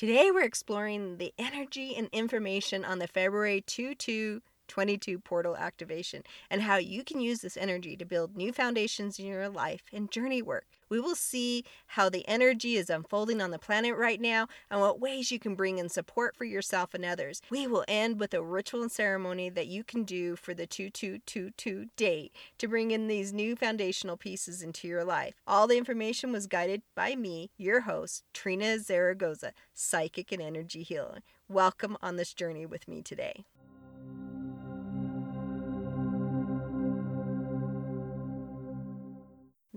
Today 0.00 0.30
we're 0.30 0.44
exploring 0.44 1.18
the 1.18 1.34
energy 1.38 1.94
and 1.94 2.08
information 2.10 2.86
on 2.86 3.00
the 3.00 3.06
February 3.06 3.60
2 3.60 3.94
2 3.94 4.40
22 4.70 5.18
portal 5.18 5.56
activation 5.56 6.22
and 6.48 6.62
how 6.62 6.76
you 6.76 7.02
can 7.02 7.20
use 7.20 7.40
this 7.40 7.56
energy 7.56 7.96
to 7.96 8.04
build 8.04 8.36
new 8.36 8.52
foundations 8.52 9.18
in 9.18 9.26
your 9.26 9.48
life 9.48 9.82
and 9.92 10.10
journey 10.12 10.40
work. 10.40 10.64
We 10.88 11.00
will 11.00 11.14
see 11.14 11.64
how 11.86 12.08
the 12.08 12.26
energy 12.26 12.76
is 12.76 12.90
unfolding 12.90 13.40
on 13.40 13.50
the 13.50 13.58
planet 13.58 13.96
right 13.96 14.20
now 14.20 14.48
and 14.70 14.80
what 14.80 15.00
ways 15.00 15.30
you 15.30 15.38
can 15.38 15.54
bring 15.54 15.78
in 15.78 15.88
support 15.88 16.36
for 16.36 16.44
yourself 16.44 16.94
and 16.94 17.04
others. 17.04 17.40
We 17.50 17.66
will 17.66 17.84
end 17.86 18.18
with 18.18 18.34
a 18.34 18.42
ritual 18.42 18.82
and 18.82 18.90
ceremony 18.90 19.50
that 19.50 19.68
you 19.68 19.84
can 19.84 20.02
do 20.04 20.34
for 20.34 20.52
the 20.52 20.66
2222 20.66 21.86
date 21.96 22.32
to 22.58 22.68
bring 22.68 22.90
in 22.90 23.06
these 23.06 23.32
new 23.32 23.54
foundational 23.54 24.16
pieces 24.16 24.62
into 24.62 24.88
your 24.88 25.04
life. 25.04 25.34
All 25.46 25.68
the 25.68 25.78
information 25.78 26.32
was 26.32 26.48
guided 26.48 26.82
by 26.96 27.14
me, 27.14 27.50
your 27.56 27.82
host, 27.82 28.24
Trina 28.32 28.78
Zaragoza, 28.80 29.52
psychic 29.74 30.32
and 30.32 30.42
energy 30.42 30.82
healer. 30.82 31.20
Welcome 31.48 31.96
on 32.02 32.16
this 32.16 32.34
journey 32.34 32.66
with 32.66 32.88
me 32.88 33.02
today. 33.02 33.44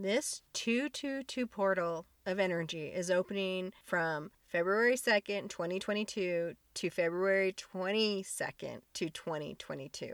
This 0.03 0.41
222 0.52 1.48
portal 1.48 2.05
of 2.25 2.38
energy 2.38 2.88
is 2.88 3.09
opening 3.09 3.71
from 3.85 4.31
February 4.45 4.95
2nd, 4.95 5.48
2022 5.48 6.55
to 6.73 6.89
February 6.89 7.53
22nd 7.53 8.81
to 8.95 9.09
2022. 9.09 10.11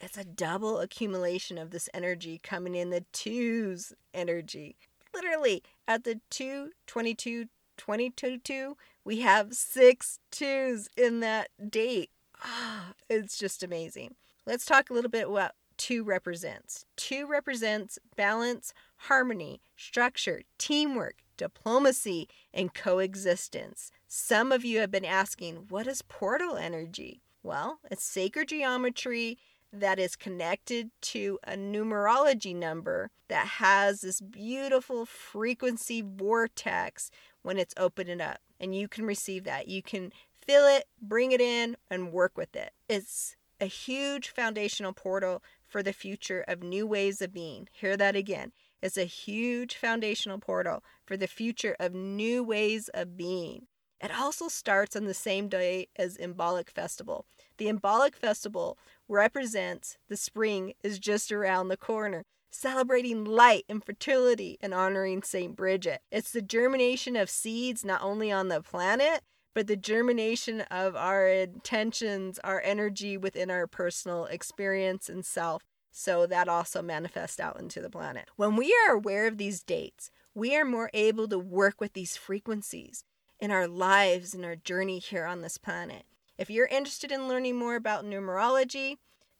It's 0.00 0.18
a 0.18 0.24
double 0.24 0.80
accumulation 0.80 1.56
of 1.56 1.70
this 1.70 1.88
energy 1.94 2.40
coming 2.42 2.74
in 2.74 2.90
the 2.90 3.04
twos 3.12 3.92
energy. 4.12 4.74
Literally, 5.14 5.62
at 5.86 6.02
the 6.02 6.20
222 6.30 7.44
2022, 7.76 8.76
we 9.04 9.20
have 9.20 9.54
six 9.54 10.18
twos 10.32 10.88
in 10.96 11.20
that 11.20 11.50
date. 11.70 12.10
Oh, 12.44 12.86
it's 13.08 13.38
just 13.38 13.62
amazing. 13.62 14.16
Let's 14.46 14.66
talk 14.66 14.90
a 14.90 14.94
little 14.94 15.10
bit 15.10 15.28
about 15.28 15.52
two 15.78 16.04
represents. 16.04 16.84
Two 16.96 17.26
represents 17.26 17.98
balance, 18.16 18.74
harmony, 18.96 19.62
structure, 19.76 20.42
teamwork, 20.58 21.16
diplomacy, 21.36 22.28
and 22.52 22.74
coexistence. 22.74 23.90
Some 24.06 24.52
of 24.52 24.64
you 24.64 24.80
have 24.80 24.90
been 24.90 25.04
asking, 25.04 25.66
what 25.68 25.86
is 25.86 26.02
portal 26.02 26.56
energy? 26.56 27.22
Well, 27.42 27.78
it's 27.90 28.04
sacred 28.04 28.48
geometry 28.48 29.38
that 29.72 29.98
is 29.98 30.16
connected 30.16 30.90
to 31.00 31.38
a 31.44 31.52
numerology 31.52 32.54
number 32.54 33.10
that 33.28 33.46
has 33.46 34.00
this 34.00 34.20
beautiful 34.20 35.06
frequency 35.06 36.02
vortex 36.02 37.10
when 37.42 37.58
it's 37.58 37.74
opening 37.76 38.20
up. 38.20 38.38
And 38.58 38.74
you 38.74 38.88
can 38.88 39.04
receive 39.04 39.44
that. 39.44 39.68
You 39.68 39.82
can 39.82 40.12
feel 40.44 40.64
it, 40.66 40.84
bring 41.00 41.32
it 41.32 41.40
in, 41.40 41.76
and 41.90 42.12
work 42.12 42.36
with 42.36 42.56
it. 42.56 42.72
It's 42.88 43.36
a 43.60 43.66
huge 43.66 44.30
foundational 44.30 44.92
portal 44.92 45.42
for 45.68 45.82
the 45.82 45.92
future 45.92 46.44
of 46.48 46.62
new 46.62 46.86
ways 46.86 47.22
of 47.22 47.32
being. 47.32 47.68
Hear 47.72 47.96
that 47.96 48.16
again. 48.16 48.52
It's 48.82 48.96
a 48.96 49.04
huge 49.04 49.76
foundational 49.76 50.38
portal 50.38 50.82
for 51.04 51.16
the 51.16 51.26
future 51.26 51.76
of 51.78 51.94
new 51.94 52.42
ways 52.42 52.88
of 52.94 53.16
being. 53.16 53.66
It 54.00 54.12
also 54.16 54.48
starts 54.48 54.94
on 54.94 55.04
the 55.04 55.14
same 55.14 55.48
day 55.48 55.88
as 55.96 56.16
Imbolc 56.16 56.70
Festival. 56.70 57.26
The 57.56 57.66
Imbolc 57.66 58.14
Festival 58.14 58.78
represents 59.08 59.98
the 60.08 60.16
spring 60.16 60.74
is 60.84 61.00
just 61.00 61.32
around 61.32 61.68
the 61.68 61.76
corner, 61.76 62.24
celebrating 62.50 63.24
light 63.24 63.64
and 63.68 63.84
fertility 63.84 64.56
and 64.60 64.72
honoring 64.72 65.22
St. 65.22 65.56
Bridget. 65.56 66.00
It's 66.12 66.30
the 66.30 66.42
germination 66.42 67.16
of 67.16 67.28
seeds 67.28 67.84
not 67.84 68.02
only 68.02 68.30
on 68.30 68.48
the 68.48 68.62
planet, 68.62 69.22
but 69.58 69.66
the 69.66 69.74
germination 69.74 70.60
of 70.70 70.94
our 70.94 71.26
intentions, 71.26 72.38
our 72.44 72.62
energy 72.64 73.16
within 73.16 73.50
our 73.50 73.66
personal 73.66 74.26
experience 74.26 75.08
and 75.08 75.26
self. 75.26 75.64
So 75.90 76.26
that 76.26 76.46
also 76.46 76.80
manifests 76.80 77.40
out 77.40 77.58
into 77.58 77.80
the 77.80 77.90
planet. 77.90 78.28
When 78.36 78.54
we 78.54 78.72
are 78.86 78.94
aware 78.94 79.26
of 79.26 79.36
these 79.36 79.64
dates, 79.64 80.12
we 80.32 80.54
are 80.54 80.64
more 80.64 80.90
able 80.94 81.26
to 81.26 81.40
work 81.40 81.80
with 81.80 81.94
these 81.94 82.16
frequencies 82.16 83.02
in 83.40 83.50
our 83.50 83.66
lives 83.66 84.32
and 84.32 84.44
our 84.44 84.54
journey 84.54 85.00
here 85.00 85.24
on 85.24 85.42
this 85.42 85.58
planet. 85.58 86.04
If 86.38 86.50
you're 86.50 86.68
interested 86.68 87.10
in 87.10 87.26
learning 87.26 87.56
more 87.56 87.74
about 87.74 88.04
numerology, 88.04 88.98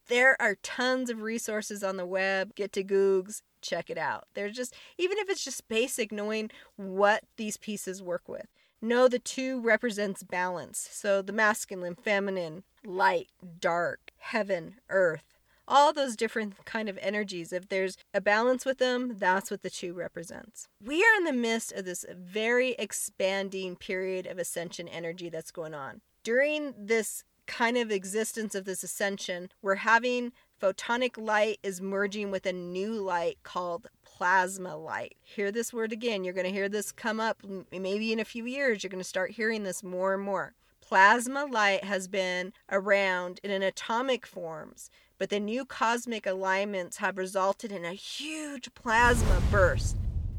there 0.09 0.37
are 0.43 0.57
tons 0.65 1.11
of 1.11 1.23
resources 1.23 1.85
on 1.85 1.97
the 1.97 2.05
web. 2.05 2.57
Get 2.57 2.73
to 2.73 2.83
Googs, 2.83 3.43
check 3.61 3.89
it 3.89 3.99
out. 3.99 4.27
There's 4.35 4.57
just, 4.57 4.75
even 4.99 5.17
if 5.19 5.31
it's 5.31 5.45
just 5.45 5.69
basic, 5.69 6.11
knowing 6.11 6.51
what 6.75 7.23
these 7.37 7.57
pieces 7.57 8.03
work 8.03 8.29
with. 8.29 8.49
Know 8.81 9.09
the 9.09 9.19
two 9.19 9.61
represents 9.61 10.23
balance. 10.23 10.89
So 10.93 11.21
the 11.21 11.33
masculine, 11.33 11.97
feminine, 11.97 12.63
light, 12.85 13.29
dark, 13.61 14.13
heaven, 14.19 14.77
earth, 14.89 15.25
all 15.67 15.93
those 15.93 16.17
different 16.17 16.65
kind 16.65 16.89
of 16.89 16.99
energies. 17.03 17.53
If 17.53 17.69
there's 17.69 17.97
a 18.15 18.21
balance 18.21 18.65
with 18.65 18.79
them, 18.79 19.17
that's 19.19 19.51
what 19.51 19.63
the 19.63 19.71
two 19.71 19.93
represents. 19.95 20.69
We 20.83 21.03
are 21.03 21.17
in 21.19 21.25
the 21.25 21.33
midst 21.33 21.73
of 21.73 21.85
this 21.85 22.05
very 22.11 22.71
expanding 22.79 23.77
period 23.77 24.27
of 24.27 24.39
ascension 24.39 24.89
energy 24.89 25.29
that's 25.29 25.51
going 25.51 25.75
on. 25.75 26.01
During 26.23 26.75
this 26.79 27.25
kind 27.47 27.77
of 27.77 27.91
existence 27.91 28.55
of 28.55 28.65
this 28.65 28.83
ascension, 28.83 29.51
we're 29.61 29.77
having 29.77 30.33
photonic 30.61 31.17
light 31.17 31.59
is 31.63 31.81
merging 31.81 32.31
with 32.31 32.47
a 32.47 32.53
new 32.53 32.95
light 32.95 33.39
called 33.43 33.89
plasma 34.19 34.77
light. 34.77 35.17
Hear 35.23 35.53
this 35.53 35.73
word 35.73 35.93
again. 35.93 36.25
You're 36.25 36.35
going 36.35 36.45
to 36.45 36.53
hear 36.53 36.69
this 36.69 36.91
come 36.91 37.21
up 37.21 37.41
maybe 37.71 38.13
in 38.13 38.19
a 38.19 38.25
few 38.25 38.47
years. 38.47 38.83
You're 38.83 38.91
going 38.91 38.99
to 38.99 39.09
start 39.09 39.31
hearing 39.31 39.63
this 39.63 39.85
more 39.85 40.15
and 40.15 40.23
more. 40.25 40.55
Plasma 40.81 41.45
light 41.45 41.85
has 41.85 42.09
been 42.09 42.53
around 42.69 43.39
in 43.45 43.53
an 43.53 43.63
atomic 43.63 44.27
forms, 44.27 44.91
but 45.19 45.31
the 45.31 45.39
new 45.39 45.65
cosmic 45.65 46.27
alignments 46.27 46.97
have 46.97 47.17
resulted 47.17 47.71
in 47.71 47.85
a 47.85 47.93
huge 47.93 48.75
plasma 48.75 49.41
burst 49.53 49.97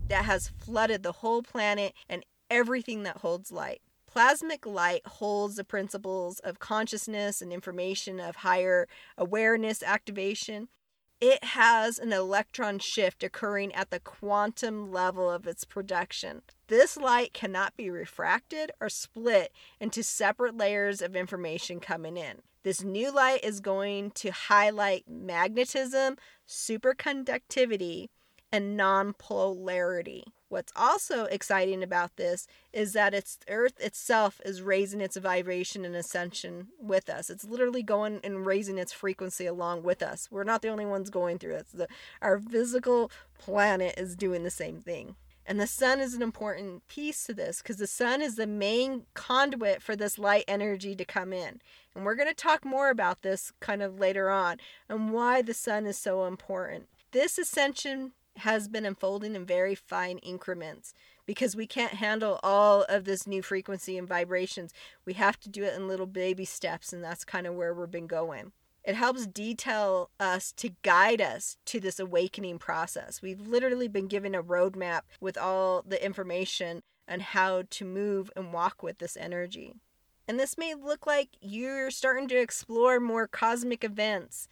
that 0.09 0.25
has 0.25 0.49
flooded 0.49 1.01
the 1.01 1.13
whole 1.13 1.41
planet 1.41 1.93
and 2.09 2.25
everything 2.49 3.03
that 3.03 3.17
holds 3.17 3.49
light. 3.49 3.81
Plasmic 4.13 4.65
light 4.65 5.07
holds 5.07 5.55
the 5.55 5.63
principles 5.63 6.39
of 6.39 6.59
consciousness 6.59 7.41
and 7.41 7.53
information 7.53 8.19
of 8.19 8.37
higher 8.37 8.89
awareness 9.17 9.81
activation 9.81 10.67
it 11.21 11.43
has 11.43 11.99
an 11.99 12.13
electron 12.13 12.79
shift 12.79 13.23
occurring 13.23 13.73
at 13.73 13.89
the 13.89 13.99
quantum 13.99 14.91
level 14.91 15.29
of 15.29 15.47
its 15.47 15.65
production. 15.65 16.41
This 16.67 16.95
light 16.95 17.33
cannot 17.33 17.75
be 17.75 17.89
refracted 17.89 18.71
or 18.79 18.89
split 18.89 19.51
into 19.79 20.03
separate 20.03 20.57
layers 20.57 21.01
of 21.01 21.15
information 21.15 21.79
coming 21.79 22.15
in. 22.15 22.41
This 22.63 22.83
new 22.83 23.11
light 23.11 23.43
is 23.43 23.59
going 23.59 24.11
to 24.11 24.31
highlight 24.31 25.05
magnetism, 25.09 26.17
superconductivity, 26.47 28.07
and 28.51 28.75
non-polarity. 28.75 30.23
What's 30.49 30.73
also 30.75 31.25
exciting 31.25 31.83
about 31.83 32.15
this 32.17 32.47
is 32.73 32.93
that 32.93 33.13
it's 33.13 33.37
Earth 33.47 33.79
itself 33.79 34.41
is 34.43 34.63
raising 34.63 34.99
its 34.99 35.15
vibration 35.15 35.85
and 35.85 35.95
ascension 35.95 36.69
with 36.81 37.07
us. 37.07 37.29
It's 37.29 37.45
literally 37.45 37.83
going 37.83 38.19
and 38.23 38.45
raising 38.45 38.79
its 38.79 38.91
frequency 38.91 39.45
along 39.45 39.83
with 39.83 40.01
us. 40.01 40.27
We're 40.31 40.43
not 40.43 40.63
the 40.63 40.69
only 40.69 40.87
ones 40.87 41.11
going 41.11 41.37
through 41.37 41.55
it. 41.55 41.67
The, 41.71 41.87
our 42.21 42.39
physical 42.39 43.11
planet 43.37 43.93
is 43.97 44.15
doing 44.15 44.43
the 44.43 44.49
same 44.49 44.81
thing. 44.81 45.15
And 45.45 45.59
the 45.59 45.67
sun 45.67 45.99
is 45.99 46.13
an 46.13 46.21
important 46.21 46.87
piece 46.87 47.25
to 47.25 47.33
this 47.33 47.61
because 47.61 47.77
the 47.77 47.87
sun 47.87 48.21
is 48.21 48.35
the 48.35 48.45
main 48.45 49.05
conduit 49.15 49.81
for 49.81 49.95
this 49.95 50.19
light 50.19 50.45
energy 50.47 50.95
to 50.95 51.05
come 51.05 51.33
in. 51.33 51.59
And 51.95 52.05
we're 52.05 52.15
going 52.15 52.29
to 52.29 52.35
talk 52.35 52.65
more 52.65 52.89
about 52.89 53.21
this 53.21 53.51
kind 53.59 53.81
of 53.81 53.99
later 53.99 54.29
on 54.29 54.57
and 54.87 55.11
why 55.11 55.41
the 55.41 55.55
sun 55.55 55.87
is 55.87 55.97
so 55.97 56.25
important. 56.25 56.87
This 57.11 57.39
ascension 57.39 58.11
has 58.39 58.67
been 58.67 58.85
unfolding 58.85 59.35
in 59.35 59.45
very 59.45 59.75
fine 59.75 60.17
increments 60.19 60.93
because 61.25 61.55
we 61.55 61.67
can't 61.67 61.93
handle 61.93 62.39
all 62.43 62.83
of 62.89 63.05
this 63.05 63.27
new 63.27 63.41
frequency 63.41 63.97
and 63.97 64.07
vibrations. 64.07 64.73
We 65.05 65.13
have 65.13 65.39
to 65.41 65.49
do 65.49 65.63
it 65.63 65.75
in 65.75 65.87
little 65.87 66.07
baby 66.07 66.45
steps, 66.45 66.91
and 66.91 67.03
that's 67.03 67.23
kind 67.23 67.45
of 67.45 67.55
where 67.55 67.73
we've 67.73 67.91
been 67.91 68.07
going. 68.07 68.51
It 68.83 68.95
helps 68.95 69.27
detail 69.27 70.09
us 70.19 70.51
to 70.53 70.71
guide 70.81 71.21
us 71.21 71.57
to 71.65 71.79
this 71.79 71.99
awakening 71.99 72.59
process. 72.59 73.21
We've 73.21 73.41
literally 73.41 73.87
been 73.87 74.07
given 74.07 74.33
a 74.33 74.41
roadmap 74.41 75.01
with 75.19 75.37
all 75.37 75.83
the 75.85 76.03
information 76.03 76.81
on 77.07 77.19
how 77.19 77.63
to 77.69 77.85
move 77.85 78.31
and 78.35 78.53
walk 78.53 78.81
with 78.81 78.99
this 78.99 79.17
energy. 79.17 79.75
And 80.27 80.39
this 80.39 80.57
may 80.57 80.75
look 80.75 81.07
like 81.07 81.29
you're 81.41 81.89
starting 81.89 82.27
to 82.27 82.39
explore 82.39 82.99
more 82.99 83.27
cosmic 83.27 83.83
events 83.83 84.47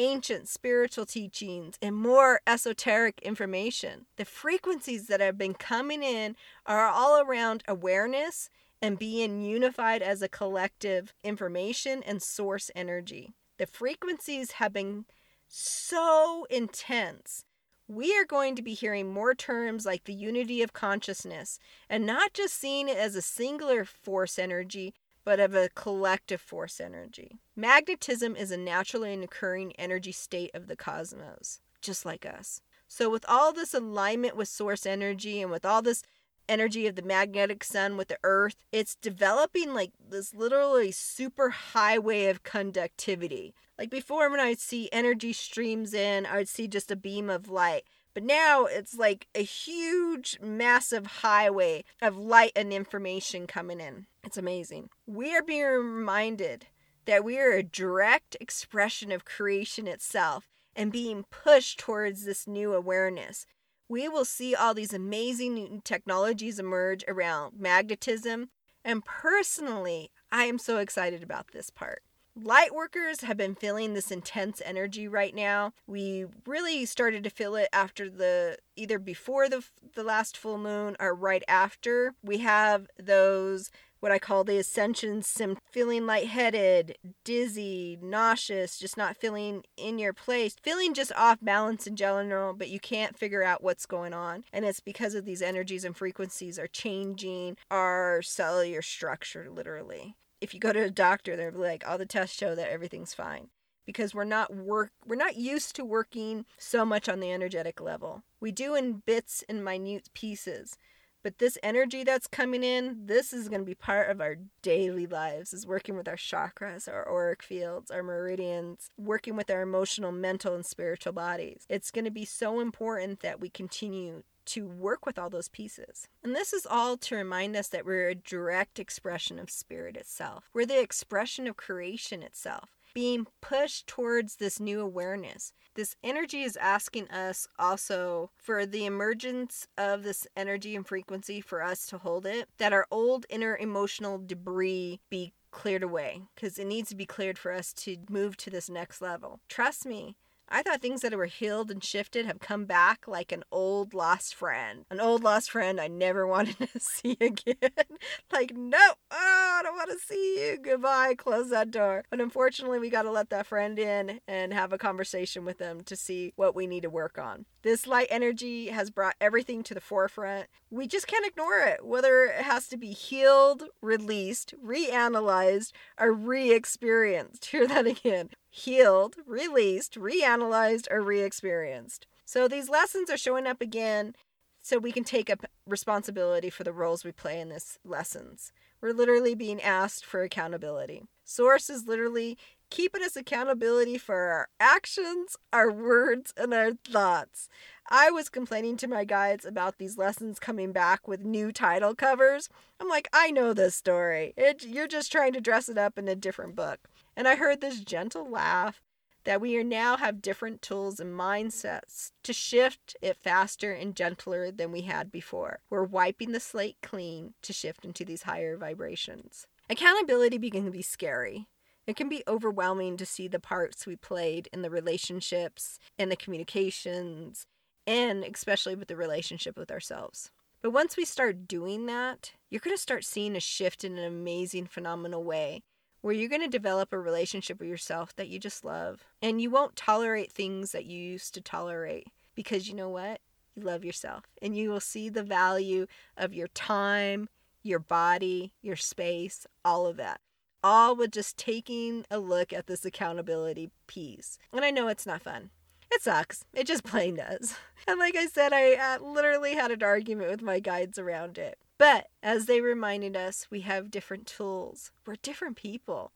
ancient 0.00 0.48
spiritual 0.48 1.04
teachings 1.04 1.76
and 1.82 1.94
more 1.94 2.40
esoteric 2.46 3.20
information. 3.22 4.06
The 4.16 4.24
frequencies 4.24 5.06
that 5.08 5.20
have 5.20 5.36
been 5.36 5.54
coming 5.54 6.02
in 6.02 6.36
are 6.64 6.86
all 6.86 7.20
around 7.20 7.62
awareness 7.68 8.48
and 8.80 8.98
being 8.98 9.42
unified 9.42 10.00
as 10.00 10.22
a 10.22 10.28
collective 10.28 11.12
information 11.22 12.02
and 12.02 12.22
source 12.22 12.70
energy. 12.74 13.34
The 13.58 13.66
frequencies 13.66 14.52
have 14.52 14.72
been 14.72 15.04
so 15.46 16.46
intense 16.48 17.44
we 17.90 18.16
are 18.16 18.24
going 18.24 18.54
to 18.54 18.62
be 18.62 18.74
hearing 18.74 19.12
more 19.12 19.34
terms 19.34 19.84
like 19.84 20.04
the 20.04 20.14
unity 20.14 20.62
of 20.62 20.72
consciousness 20.72 21.58
and 21.88 22.06
not 22.06 22.32
just 22.32 22.54
seeing 22.54 22.88
it 22.88 22.96
as 22.96 23.16
a 23.16 23.22
singular 23.22 23.84
force 23.84 24.38
energy, 24.38 24.94
but 25.24 25.40
of 25.40 25.54
a 25.54 25.68
collective 25.74 26.40
force 26.40 26.80
energy. 26.80 27.40
Magnetism 27.56 28.36
is 28.36 28.50
a 28.50 28.56
naturally 28.56 29.12
occurring 29.14 29.72
energy 29.78 30.12
state 30.12 30.50
of 30.54 30.66
the 30.66 30.76
cosmos, 30.76 31.60
just 31.80 32.04
like 32.04 32.24
us. 32.24 32.60
So, 32.88 33.08
with 33.08 33.24
all 33.28 33.52
this 33.52 33.72
alignment 33.72 34.36
with 34.36 34.48
source 34.48 34.84
energy 34.84 35.40
and 35.40 35.50
with 35.50 35.64
all 35.64 35.82
this 35.82 36.02
energy 36.48 36.88
of 36.88 36.96
the 36.96 37.02
magnetic 37.02 37.62
sun 37.62 37.96
with 37.96 38.08
the 38.08 38.18
earth, 38.24 38.56
it's 38.72 38.96
developing 38.96 39.72
like 39.72 39.92
this 40.10 40.34
literally 40.34 40.90
super 40.90 41.50
highway 41.50 42.26
of 42.26 42.42
conductivity. 42.42 43.54
Like 43.78 43.90
before, 43.90 44.28
when 44.28 44.40
I'd 44.40 44.58
see 44.58 44.90
energy 44.92 45.32
streams 45.32 45.94
in, 45.94 46.26
I 46.26 46.36
would 46.36 46.48
see 46.48 46.66
just 46.66 46.90
a 46.90 46.96
beam 46.96 47.30
of 47.30 47.48
light. 47.48 47.84
But 48.12 48.24
now 48.24 48.64
it's 48.64 48.96
like 48.96 49.28
a 49.34 49.42
huge, 49.42 50.38
massive 50.42 51.06
highway 51.06 51.84
of 52.02 52.18
light 52.18 52.52
and 52.56 52.72
information 52.72 53.46
coming 53.46 53.80
in. 53.80 54.06
It's 54.24 54.36
amazing. 54.36 54.90
We 55.06 55.34
are 55.34 55.42
being 55.42 55.64
reminded 55.64 56.66
that 57.06 57.24
we 57.24 57.38
are 57.38 57.52
a 57.52 57.62
direct 57.62 58.36
expression 58.40 59.10
of 59.10 59.24
creation 59.24 59.88
itself 59.88 60.48
and 60.76 60.92
being 60.92 61.24
pushed 61.30 61.78
towards 61.78 62.24
this 62.24 62.46
new 62.46 62.74
awareness. 62.74 63.46
We 63.88 64.08
will 64.08 64.24
see 64.24 64.54
all 64.54 64.74
these 64.74 64.92
amazing 64.94 65.54
new 65.54 65.80
technologies 65.82 66.58
emerge 66.58 67.04
around 67.08 67.58
magnetism. 67.58 68.50
And 68.84 69.04
personally, 69.04 70.10
I 70.30 70.44
am 70.44 70.58
so 70.58 70.78
excited 70.78 71.22
about 71.22 71.48
this 71.52 71.70
part. 71.70 72.02
Light 72.40 72.72
workers 72.72 73.22
have 73.22 73.36
been 73.36 73.56
feeling 73.56 73.92
this 73.92 74.12
intense 74.12 74.62
energy 74.64 75.08
right 75.08 75.34
now. 75.34 75.72
We 75.86 76.26
really 76.46 76.86
started 76.86 77.24
to 77.24 77.30
feel 77.30 77.56
it 77.56 77.68
after 77.72 78.08
the 78.08 78.58
either 78.76 78.98
before 79.00 79.48
the 79.48 79.64
the 79.94 80.04
last 80.04 80.36
full 80.36 80.56
moon 80.56 80.96
or 81.00 81.12
right 81.12 81.42
after. 81.48 82.14
We 82.22 82.38
have 82.38 82.86
those 82.98 83.70
what 84.00 84.12
I 84.12 84.18
call 84.18 84.44
the 84.44 84.58
ascension 84.58 85.22
sim 85.22 85.58
feeling 85.70 86.06
lightheaded, 86.06 86.96
dizzy, 87.24 87.98
nauseous, 88.02 88.78
just 88.78 88.96
not 88.96 89.16
feeling 89.16 89.62
in 89.76 89.98
your 89.98 90.12
place, 90.12 90.56
feeling 90.62 90.94
just 90.94 91.12
off 91.16 91.38
balance 91.40 91.86
in 91.86 91.96
general, 91.96 92.54
but 92.54 92.68
you 92.68 92.80
can't 92.80 93.16
figure 93.16 93.42
out 93.42 93.62
what's 93.62 93.86
going 93.86 94.12
on. 94.12 94.44
And 94.52 94.64
it's 94.64 94.80
because 94.80 95.14
of 95.14 95.24
these 95.24 95.42
energies 95.42 95.84
and 95.84 95.96
frequencies 95.96 96.58
are 96.58 96.66
changing 96.66 97.56
our 97.70 98.22
cellular 98.22 98.82
structure 98.82 99.48
literally 99.50 100.16
if 100.40 100.54
you 100.54 100.60
go 100.60 100.72
to 100.72 100.84
a 100.84 100.90
doctor, 100.90 101.36
they're 101.36 101.50
like, 101.50 101.86
all 101.86 101.98
the 101.98 102.06
tests 102.06 102.36
show 102.36 102.54
that 102.54 102.70
everything's 102.70 103.14
fine 103.14 103.48
because 103.86 104.14
we're 104.14 104.24
not 104.24 104.54
work 104.54 104.90
we're 105.06 105.16
not 105.16 105.36
used 105.36 105.74
to 105.74 105.84
working 105.84 106.44
so 106.58 106.84
much 106.84 107.08
on 107.08 107.20
the 107.20 107.32
energetic 107.32 107.80
level. 107.80 108.22
We 108.40 108.52
do 108.52 108.74
in 108.74 109.02
bits 109.04 109.44
and 109.48 109.64
minute 109.64 110.08
pieces. 110.14 110.76
But 111.22 111.38
this 111.38 111.58
energy 111.62 112.02
that's 112.02 112.26
coming 112.26 112.62
in, 112.62 113.06
this 113.06 113.32
is 113.32 113.48
going 113.48 113.60
to 113.60 113.66
be 113.66 113.74
part 113.74 114.10
of 114.10 114.20
our 114.20 114.36
daily 114.62 115.06
lives, 115.06 115.52
is 115.52 115.66
working 115.66 115.96
with 115.96 116.08
our 116.08 116.16
chakras, 116.16 116.88
our 116.88 117.06
auric 117.08 117.42
fields, 117.42 117.90
our 117.90 118.02
meridians, 118.02 118.88
working 118.96 119.36
with 119.36 119.50
our 119.50 119.62
emotional, 119.62 120.12
mental, 120.12 120.54
and 120.54 120.64
spiritual 120.64 121.12
bodies. 121.12 121.66
It's 121.68 121.90
going 121.90 122.06
to 122.06 122.10
be 122.10 122.24
so 122.24 122.60
important 122.60 123.20
that 123.20 123.40
we 123.40 123.50
continue 123.50 124.22
to 124.46 124.66
work 124.66 125.06
with 125.06 125.18
all 125.18 125.30
those 125.30 125.48
pieces. 125.48 126.08
And 126.24 126.34
this 126.34 126.52
is 126.52 126.66
all 126.66 126.96
to 126.96 127.16
remind 127.16 127.54
us 127.54 127.68
that 127.68 127.84
we're 127.84 128.08
a 128.08 128.14
direct 128.14 128.78
expression 128.78 129.38
of 129.38 129.50
spirit 129.50 129.96
itself. 129.96 130.50
We're 130.52 130.66
the 130.66 130.80
expression 130.80 131.46
of 131.46 131.56
creation 131.56 132.22
itself, 132.22 132.70
being 132.94 133.26
pushed 133.40 133.86
towards 133.86 134.36
this 134.36 134.60
new 134.60 134.80
awareness. 134.80 135.52
This 135.74 135.96
energy 136.02 136.42
is 136.42 136.56
asking 136.56 137.08
us 137.10 137.46
also 137.58 138.30
for 138.36 138.66
the 138.66 138.84
emergence 138.86 139.66
of 139.78 140.02
this 140.02 140.26
energy 140.36 140.74
and 140.74 140.86
frequency 140.86 141.40
for 141.40 141.62
us 141.62 141.86
to 141.86 141.98
hold 141.98 142.26
it, 142.26 142.48
that 142.58 142.72
our 142.72 142.86
old 142.90 143.24
inner 143.30 143.56
emotional 143.56 144.18
debris 144.18 145.00
be 145.08 145.32
cleared 145.52 145.82
away 145.82 146.22
because 146.34 146.58
it 146.58 146.66
needs 146.66 146.88
to 146.88 146.96
be 146.96 147.06
cleared 147.06 147.38
for 147.38 147.52
us 147.52 147.72
to 147.72 147.96
move 148.08 148.36
to 148.36 148.50
this 148.50 148.68
next 148.68 149.00
level. 149.00 149.40
Trust 149.48 149.86
me, 149.86 150.16
I 150.52 150.62
thought 150.62 150.82
things 150.82 151.02
that 151.02 151.16
were 151.16 151.26
healed 151.26 151.70
and 151.70 151.82
shifted 151.82 152.26
have 152.26 152.40
come 152.40 152.64
back 152.64 153.06
like 153.06 153.30
an 153.30 153.44
old 153.52 153.94
lost 153.94 154.34
friend. 154.34 154.84
An 154.90 154.98
old 154.98 155.22
lost 155.22 155.50
friend 155.50 155.80
I 155.80 155.86
never 155.86 156.26
wanted 156.26 156.58
to 156.58 156.80
see 156.80 157.16
again. 157.20 157.54
like, 158.32 158.56
no, 158.56 158.78
oh, 159.10 159.56
I 159.58 159.60
don't 159.62 159.76
want 159.76 159.90
to 159.90 159.98
see 159.98 160.40
you. 160.40 160.58
Goodbye. 160.58 161.14
Close 161.14 161.50
that 161.50 161.70
door. 161.70 162.04
But 162.10 162.20
unfortunately, 162.20 162.80
we 162.80 162.90
got 162.90 163.02
to 163.02 163.10
let 163.12 163.30
that 163.30 163.46
friend 163.46 163.78
in 163.78 164.20
and 164.26 164.52
have 164.52 164.72
a 164.72 164.78
conversation 164.78 165.44
with 165.44 165.58
them 165.58 165.82
to 165.82 165.94
see 165.94 166.32
what 166.34 166.56
we 166.56 166.66
need 166.66 166.82
to 166.82 166.90
work 166.90 167.18
on. 167.18 167.46
This 167.62 167.86
light 167.86 168.08
energy 168.10 168.68
has 168.68 168.90
brought 168.90 169.16
everything 169.20 169.62
to 169.64 169.74
the 169.74 169.80
forefront. 169.80 170.48
We 170.70 170.88
just 170.88 171.06
can't 171.06 171.26
ignore 171.26 171.58
it, 171.60 171.84
whether 171.84 172.24
it 172.24 172.42
has 172.42 172.66
to 172.68 172.76
be 172.76 172.90
healed, 172.90 173.64
released, 173.82 174.54
reanalyzed, 174.64 175.72
or 175.98 176.12
re 176.12 176.52
experienced. 176.52 177.44
Hear 177.50 177.68
that 177.68 177.86
again 177.86 178.30
healed, 178.50 179.16
released, 179.26 179.94
reanalyzed, 179.94 180.86
or 180.90 181.00
re 181.00 181.20
experienced. 181.20 182.06
So 182.24 182.48
these 182.48 182.68
lessons 182.68 183.08
are 183.08 183.16
showing 183.16 183.46
up 183.46 183.60
again 183.60 184.14
so 184.60 184.78
we 184.78 184.92
can 184.92 185.04
take 185.04 185.30
up 185.30 185.46
responsibility 185.66 186.50
for 186.50 186.64
the 186.64 186.72
roles 186.72 187.04
we 187.04 187.12
play 187.12 187.40
in 187.40 187.48
these 187.48 187.78
lessons. 187.84 188.52
We're 188.80 188.92
literally 188.92 189.34
being 189.34 189.62
asked 189.62 190.04
for 190.04 190.22
accountability. 190.22 191.02
Source 191.24 191.70
is 191.70 191.86
literally 191.86 192.36
keeping 192.70 193.02
us 193.02 193.16
accountability 193.16 193.98
for 193.98 194.16
our 194.16 194.48
actions, 194.58 195.36
our 195.52 195.70
words, 195.70 196.32
and 196.36 196.54
our 196.54 196.72
thoughts. 196.72 197.48
I 197.88 198.10
was 198.10 198.28
complaining 198.28 198.76
to 198.78 198.88
my 198.88 199.04
guides 199.04 199.44
about 199.44 199.78
these 199.78 199.98
lessons 199.98 200.38
coming 200.38 200.72
back 200.72 201.08
with 201.08 201.24
new 201.24 201.50
title 201.50 201.94
covers. 201.94 202.48
I'm 202.80 202.88
like, 202.88 203.08
I 203.12 203.30
know 203.32 203.52
this 203.52 203.74
story. 203.74 204.32
It, 204.36 204.64
you're 204.64 204.86
just 204.86 205.10
trying 205.10 205.32
to 205.32 205.40
dress 205.40 205.68
it 205.68 205.76
up 205.76 205.98
in 205.98 206.06
a 206.06 206.14
different 206.14 206.54
book. 206.54 206.88
And 207.20 207.28
I 207.28 207.36
heard 207.36 207.60
this 207.60 207.80
gentle 207.80 208.30
laugh 208.30 208.82
that 209.24 209.42
we 209.42 209.62
now 209.62 209.98
have 209.98 210.22
different 210.22 210.62
tools 210.62 210.98
and 210.98 211.12
mindsets 211.12 212.12
to 212.22 212.32
shift 212.32 212.96
it 213.02 213.18
faster 213.18 213.72
and 213.74 213.94
gentler 213.94 214.50
than 214.50 214.72
we 214.72 214.80
had 214.80 215.12
before. 215.12 215.58
We're 215.68 215.84
wiping 215.84 216.32
the 216.32 216.40
slate 216.40 216.78
clean 216.82 217.34
to 217.42 217.52
shift 217.52 217.84
into 217.84 218.06
these 218.06 218.22
higher 218.22 218.56
vibrations. 218.56 219.46
Accountability 219.68 220.38
begins 220.38 220.64
to 220.64 220.70
be 220.70 220.80
scary. 220.80 221.46
It 221.86 221.94
can 221.94 222.08
be 222.08 222.24
overwhelming 222.26 222.96
to 222.96 223.04
see 223.04 223.28
the 223.28 223.38
parts 223.38 223.86
we 223.86 223.96
played 223.96 224.48
in 224.50 224.62
the 224.62 224.70
relationships 224.70 225.78
and 225.98 226.10
the 226.10 226.16
communications, 226.16 227.46
and 227.86 228.24
especially 228.24 228.76
with 228.76 228.88
the 228.88 228.96
relationship 228.96 229.58
with 229.58 229.70
ourselves. 229.70 230.30
But 230.62 230.70
once 230.70 230.96
we 230.96 231.04
start 231.04 231.46
doing 231.46 231.84
that, 231.84 232.32
you're 232.48 232.60
going 232.60 232.74
to 232.74 232.80
start 232.80 233.04
seeing 233.04 233.36
a 233.36 233.40
shift 233.40 233.84
in 233.84 233.98
an 233.98 234.04
amazing, 234.04 234.68
phenomenal 234.68 235.22
way 235.22 235.64
where 236.00 236.14
you're 236.14 236.28
going 236.28 236.40
to 236.42 236.48
develop 236.48 236.92
a 236.92 236.98
relationship 236.98 237.60
with 237.60 237.68
yourself 237.68 238.14
that 238.16 238.28
you 238.28 238.38
just 238.38 238.64
love. 238.64 239.04
And 239.20 239.40
you 239.40 239.50
won't 239.50 239.76
tolerate 239.76 240.32
things 240.32 240.72
that 240.72 240.86
you 240.86 240.98
used 240.98 241.34
to 241.34 241.40
tolerate 241.40 242.08
because 242.34 242.68
you 242.68 242.74
know 242.74 242.88
what? 242.88 243.20
You 243.54 243.64
love 243.64 243.84
yourself. 243.84 244.24
And 244.40 244.56
you 244.56 244.70
will 244.70 244.80
see 244.80 245.08
the 245.08 245.22
value 245.22 245.86
of 246.16 246.34
your 246.34 246.48
time, 246.48 247.28
your 247.62 247.78
body, 247.78 248.52
your 248.62 248.76
space, 248.76 249.46
all 249.64 249.86
of 249.86 249.96
that. 249.96 250.20
All 250.62 250.94
with 250.94 251.12
just 251.12 251.36
taking 251.36 252.04
a 252.10 252.18
look 252.18 252.52
at 252.52 252.66
this 252.66 252.84
accountability 252.84 253.70
piece. 253.86 254.38
And 254.52 254.64
I 254.64 254.70
know 254.70 254.88
it's 254.88 255.06
not 255.06 255.22
fun. 255.22 255.50
It 255.90 256.02
sucks. 256.02 256.44
It 256.54 256.66
just 256.66 256.84
plain 256.84 257.16
does. 257.16 257.56
And 257.86 257.98
like 257.98 258.16
I 258.16 258.26
said, 258.26 258.52
I 258.52 258.74
uh, 258.74 258.98
literally 259.02 259.54
had 259.54 259.70
an 259.70 259.82
argument 259.82 260.30
with 260.30 260.42
my 260.42 260.60
guides 260.60 260.98
around 260.98 261.38
it. 261.38 261.58
But 261.80 262.08
as 262.22 262.44
they 262.44 262.60
reminded 262.60 263.16
us, 263.16 263.46
we 263.50 263.62
have 263.62 263.90
different 263.90 264.26
tools. 264.26 264.90
We're 265.06 265.14
different 265.22 265.56
people. 265.56 266.12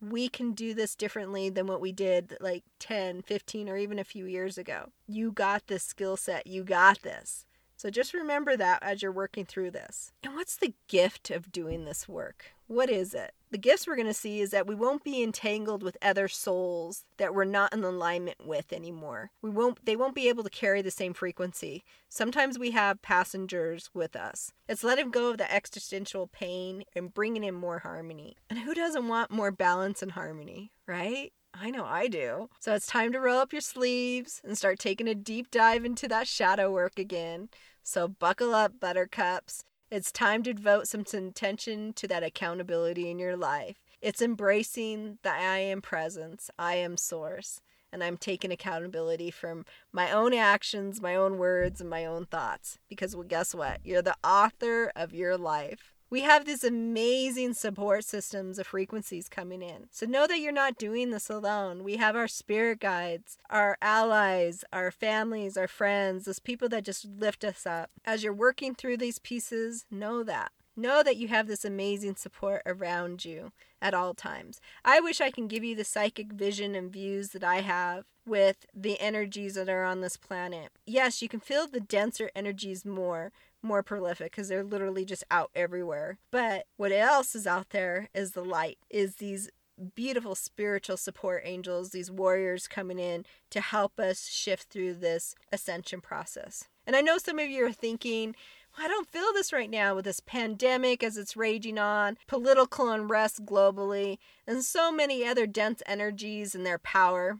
We 0.00 0.28
can 0.28 0.50
do 0.50 0.74
this 0.74 0.96
differently 0.96 1.48
than 1.48 1.68
what 1.68 1.80
we 1.80 1.92
did 1.92 2.36
like 2.40 2.64
10, 2.80 3.22
15, 3.22 3.68
or 3.68 3.76
even 3.76 4.00
a 4.00 4.04
few 4.04 4.26
years 4.26 4.58
ago. 4.58 4.90
You 5.06 5.30
got 5.30 5.68
this 5.68 5.84
skill 5.84 6.16
set. 6.16 6.48
You 6.48 6.64
got 6.64 7.02
this. 7.02 7.46
So 7.76 7.88
just 7.88 8.14
remember 8.14 8.56
that 8.56 8.82
as 8.82 9.00
you're 9.00 9.12
working 9.12 9.44
through 9.44 9.70
this. 9.70 10.10
And 10.24 10.34
what's 10.34 10.56
the 10.56 10.74
gift 10.88 11.30
of 11.30 11.52
doing 11.52 11.84
this 11.84 12.08
work? 12.08 12.56
What 12.66 12.90
is 12.90 13.14
it? 13.14 13.32
The 13.56 13.62
gifts 13.62 13.86
we're 13.86 13.96
going 13.96 14.06
to 14.06 14.12
see 14.12 14.42
is 14.42 14.50
that 14.50 14.66
we 14.66 14.74
won't 14.74 15.02
be 15.02 15.22
entangled 15.22 15.82
with 15.82 15.96
other 16.02 16.28
souls 16.28 17.06
that 17.16 17.34
we're 17.34 17.44
not 17.44 17.72
in 17.72 17.82
alignment 17.82 18.46
with 18.46 18.70
anymore. 18.70 19.30
We 19.40 19.48
won't 19.48 19.82
they 19.86 19.96
won't 19.96 20.14
be 20.14 20.28
able 20.28 20.44
to 20.44 20.50
carry 20.50 20.82
the 20.82 20.90
same 20.90 21.14
frequency. 21.14 21.82
Sometimes 22.10 22.58
we 22.58 22.72
have 22.72 23.00
passengers 23.00 23.88
with 23.94 24.14
us. 24.14 24.52
It's 24.68 24.84
letting 24.84 25.10
go 25.10 25.30
of 25.30 25.38
the 25.38 25.50
existential 25.50 26.26
pain 26.26 26.84
and 26.94 27.14
bringing 27.14 27.44
in 27.44 27.54
more 27.54 27.78
harmony. 27.78 28.36
And 28.50 28.58
who 28.58 28.74
doesn't 28.74 29.08
want 29.08 29.30
more 29.30 29.52
balance 29.52 30.02
and 30.02 30.12
harmony, 30.12 30.70
right? 30.86 31.32
I 31.54 31.70
know 31.70 31.86
I 31.86 32.08
do. 32.08 32.50
So 32.60 32.74
it's 32.74 32.86
time 32.86 33.10
to 33.12 33.20
roll 33.20 33.38
up 33.38 33.54
your 33.54 33.62
sleeves 33.62 34.42
and 34.44 34.58
start 34.58 34.78
taking 34.78 35.08
a 35.08 35.14
deep 35.14 35.50
dive 35.50 35.86
into 35.86 36.08
that 36.08 36.28
shadow 36.28 36.70
work 36.70 36.98
again. 36.98 37.48
So 37.82 38.06
buckle 38.06 38.54
up, 38.54 38.78
buttercups. 38.78 39.64
It's 39.88 40.10
time 40.10 40.42
to 40.42 40.52
devote 40.52 40.88
some 40.88 41.02
attention 41.02 41.92
to 41.92 42.08
that 42.08 42.24
accountability 42.24 43.08
in 43.08 43.20
your 43.20 43.36
life. 43.36 43.76
It's 44.02 44.20
embracing 44.20 45.18
the 45.22 45.30
I 45.30 45.58
am 45.58 45.80
presence, 45.80 46.50
I 46.58 46.74
am 46.74 46.96
source. 46.96 47.60
and 47.92 48.02
I'm 48.02 48.16
taking 48.16 48.50
accountability 48.50 49.30
from 49.30 49.64
my 49.92 50.10
own 50.10 50.34
actions, 50.34 51.00
my 51.00 51.14
own 51.14 51.38
words, 51.38 51.80
and 51.80 51.88
my 51.88 52.04
own 52.04 52.26
thoughts. 52.26 52.78
Because 52.88 53.14
well, 53.14 53.26
guess 53.26 53.54
what? 53.54 53.80
You're 53.84 54.02
the 54.02 54.16
author 54.24 54.92
of 54.96 55.14
your 55.14 55.38
life. 55.38 55.94
We 56.08 56.20
have 56.20 56.44
these 56.44 56.62
amazing 56.62 57.54
support 57.54 58.04
systems 58.04 58.60
of 58.60 58.66
frequencies 58.68 59.28
coming 59.28 59.60
in. 59.60 59.88
So 59.90 60.06
know 60.06 60.28
that 60.28 60.38
you're 60.38 60.52
not 60.52 60.78
doing 60.78 61.10
this 61.10 61.28
alone. 61.28 61.82
We 61.82 61.96
have 61.96 62.14
our 62.14 62.28
spirit 62.28 62.78
guides, 62.78 63.38
our 63.50 63.76
allies, 63.82 64.64
our 64.72 64.92
families, 64.92 65.56
our 65.56 65.66
friends, 65.66 66.26
those 66.26 66.38
people 66.38 66.68
that 66.68 66.84
just 66.84 67.04
lift 67.04 67.44
us 67.44 67.66
up. 67.66 67.90
As 68.04 68.22
you're 68.22 68.32
working 68.32 68.74
through 68.74 68.98
these 68.98 69.18
pieces, 69.18 69.84
know 69.90 70.22
that. 70.22 70.52
Know 70.76 71.02
that 71.02 71.16
you 71.16 71.26
have 71.28 71.48
this 71.48 71.64
amazing 71.64 72.16
support 72.16 72.62
around 72.66 73.24
you 73.24 73.50
at 73.82 73.94
all 73.94 74.14
times. 74.14 74.60
I 74.84 75.00
wish 75.00 75.20
I 75.20 75.30
can 75.30 75.48
give 75.48 75.64
you 75.64 75.74
the 75.74 75.84
psychic 75.84 76.32
vision 76.32 76.74
and 76.74 76.92
views 76.92 77.30
that 77.30 77.42
I 77.42 77.62
have 77.62 78.04
with 78.26 78.66
the 78.74 79.00
energies 79.00 79.54
that 79.54 79.68
are 79.68 79.84
on 79.84 80.02
this 80.02 80.16
planet. 80.16 80.70
Yes, 80.84 81.22
you 81.22 81.28
can 81.28 81.40
feel 81.40 81.66
the 81.66 81.80
denser 81.80 82.30
energies 82.34 82.84
more, 82.84 83.32
more 83.66 83.82
prolific 83.82 84.32
because 84.32 84.48
they're 84.48 84.64
literally 84.64 85.04
just 85.04 85.24
out 85.30 85.50
everywhere. 85.54 86.18
But 86.30 86.66
what 86.76 86.92
else 86.92 87.34
is 87.34 87.46
out 87.46 87.70
there 87.70 88.08
is 88.14 88.32
the 88.32 88.44
light, 88.44 88.78
is 88.88 89.16
these 89.16 89.50
beautiful 89.94 90.34
spiritual 90.34 90.96
support 90.96 91.42
angels, 91.44 91.90
these 91.90 92.10
warriors 92.10 92.66
coming 92.66 92.98
in 92.98 93.26
to 93.50 93.60
help 93.60 94.00
us 94.00 94.28
shift 94.28 94.70
through 94.70 94.94
this 94.94 95.34
ascension 95.52 96.00
process. 96.00 96.64
And 96.86 96.96
I 96.96 97.00
know 97.00 97.18
some 97.18 97.38
of 97.38 97.50
you 97.50 97.66
are 97.66 97.72
thinking, 97.72 98.34
I 98.78 98.88
don't 98.88 99.08
feel 99.08 99.32
this 99.32 99.52
right 99.52 99.70
now 99.70 99.94
with 99.94 100.04
this 100.04 100.20
pandemic 100.20 101.02
as 101.02 101.16
it's 101.16 101.36
raging 101.36 101.78
on, 101.78 102.18
political 102.26 102.90
unrest 102.90 103.44
globally, 103.46 104.18
and 104.46 104.62
so 104.62 104.92
many 104.92 105.26
other 105.26 105.46
dense 105.46 105.82
energies 105.86 106.54
and 106.54 106.64
their 106.64 106.78
power. 106.78 107.38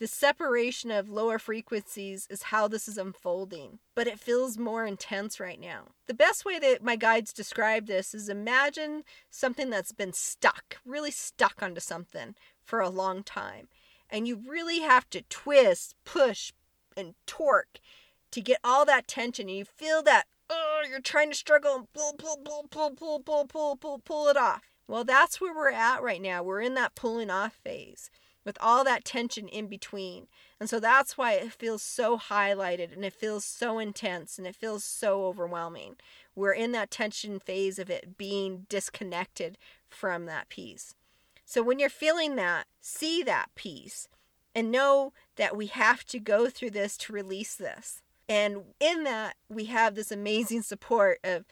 The 0.00 0.06
separation 0.06 0.90
of 0.90 1.10
lower 1.10 1.38
frequencies 1.38 2.26
is 2.30 2.44
how 2.44 2.68
this 2.68 2.88
is 2.88 2.96
unfolding, 2.96 3.80
but 3.94 4.06
it 4.06 4.18
feels 4.18 4.56
more 4.56 4.86
intense 4.86 5.38
right 5.38 5.60
now. 5.60 5.88
The 6.06 6.14
best 6.14 6.46
way 6.46 6.58
that 6.58 6.82
my 6.82 6.96
guides 6.96 7.34
describe 7.34 7.86
this 7.86 8.14
is 8.14 8.30
imagine 8.30 9.04
something 9.28 9.68
that's 9.68 9.92
been 9.92 10.14
stuck, 10.14 10.78
really 10.86 11.10
stuck 11.10 11.62
onto 11.62 11.82
something 11.82 12.34
for 12.64 12.80
a 12.80 12.88
long 12.88 13.22
time, 13.22 13.68
and 14.08 14.26
you 14.26 14.40
really 14.48 14.80
have 14.80 15.10
to 15.10 15.20
twist, 15.28 15.94
push, 16.06 16.54
and 16.96 17.12
torque 17.26 17.78
to 18.30 18.40
get 18.40 18.60
all 18.64 18.86
that 18.86 19.06
tension, 19.06 19.50
and 19.50 19.58
you 19.58 19.66
feel 19.66 20.02
that 20.04 20.24
oh, 20.48 20.82
you're 20.88 21.00
trying 21.00 21.28
to 21.28 21.36
struggle 21.36 21.74
and 21.74 21.92
pull, 21.92 22.14
pull, 22.14 22.38
pull, 22.38 22.66
pull, 22.70 22.92
pull, 22.92 23.20
pull, 23.20 23.46
pull, 23.46 23.76
pull, 23.76 23.98
pull 23.98 24.28
it 24.28 24.36
off. 24.38 24.62
Well, 24.88 25.04
that's 25.04 25.42
where 25.42 25.54
we're 25.54 25.70
at 25.70 26.02
right 26.02 26.22
now. 26.22 26.42
We're 26.42 26.62
in 26.62 26.72
that 26.72 26.94
pulling 26.94 27.28
off 27.28 27.52
phase 27.52 28.10
with 28.44 28.56
all 28.60 28.84
that 28.84 29.04
tension 29.04 29.48
in 29.48 29.66
between. 29.66 30.26
And 30.58 30.68
so 30.68 30.80
that's 30.80 31.18
why 31.18 31.34
it 31.34 31.52
feels 31.52 31.82
so 31.82 32.18
highlighted 32.18 32.92
and 32.92 33.04
it 33.04 33.12
feels 33.12 33.44
so 33.44 33.78
intense 33.78 34.38
and 34.38 34.46
it 34.46 34.56
feels 34.56 34.84
so 34.84 35.26
overwhelming. 35.26 35.96
We're 36.34 36.52
in 36.52 36.72
that 36.72 36.90
tension 36.90 37.38
phase 37.38 37.78
of 37.78 37.90
it 37.90 38.16
being 38.16 38.66
disconnected 38.68 39.58
from 39.88 40.26
that 40.26 40.48
piece. 40.48 40.94
So 41.44 41.62
when 41.62 41.78
you're 41.78 41.90
feeling 41.90 42.36
that, 42.36 42.66
see 42.80 43.22
that 43.24 43.48
piece 43.54 44.08
and 44.54 44.70
know 44.70 45.12
that 45.36 45.56
we 45.56 45.66
have 45.66 46.04
to 46.06 46.18
go 46.18 46.48
through 46.48 46.70
this 46.70 46.96
to 46.98 47.12
release 47.12 47.54
this. 47.54 48.02
And 48.28 48.62
in 48.78 49.04
that, 49.04 49.34
we 49.48 49.64
have 49.64 49.94
this 49.94 50.12
amazing 50.12 50.62
support 50.62 51.18
of 51.24 51.44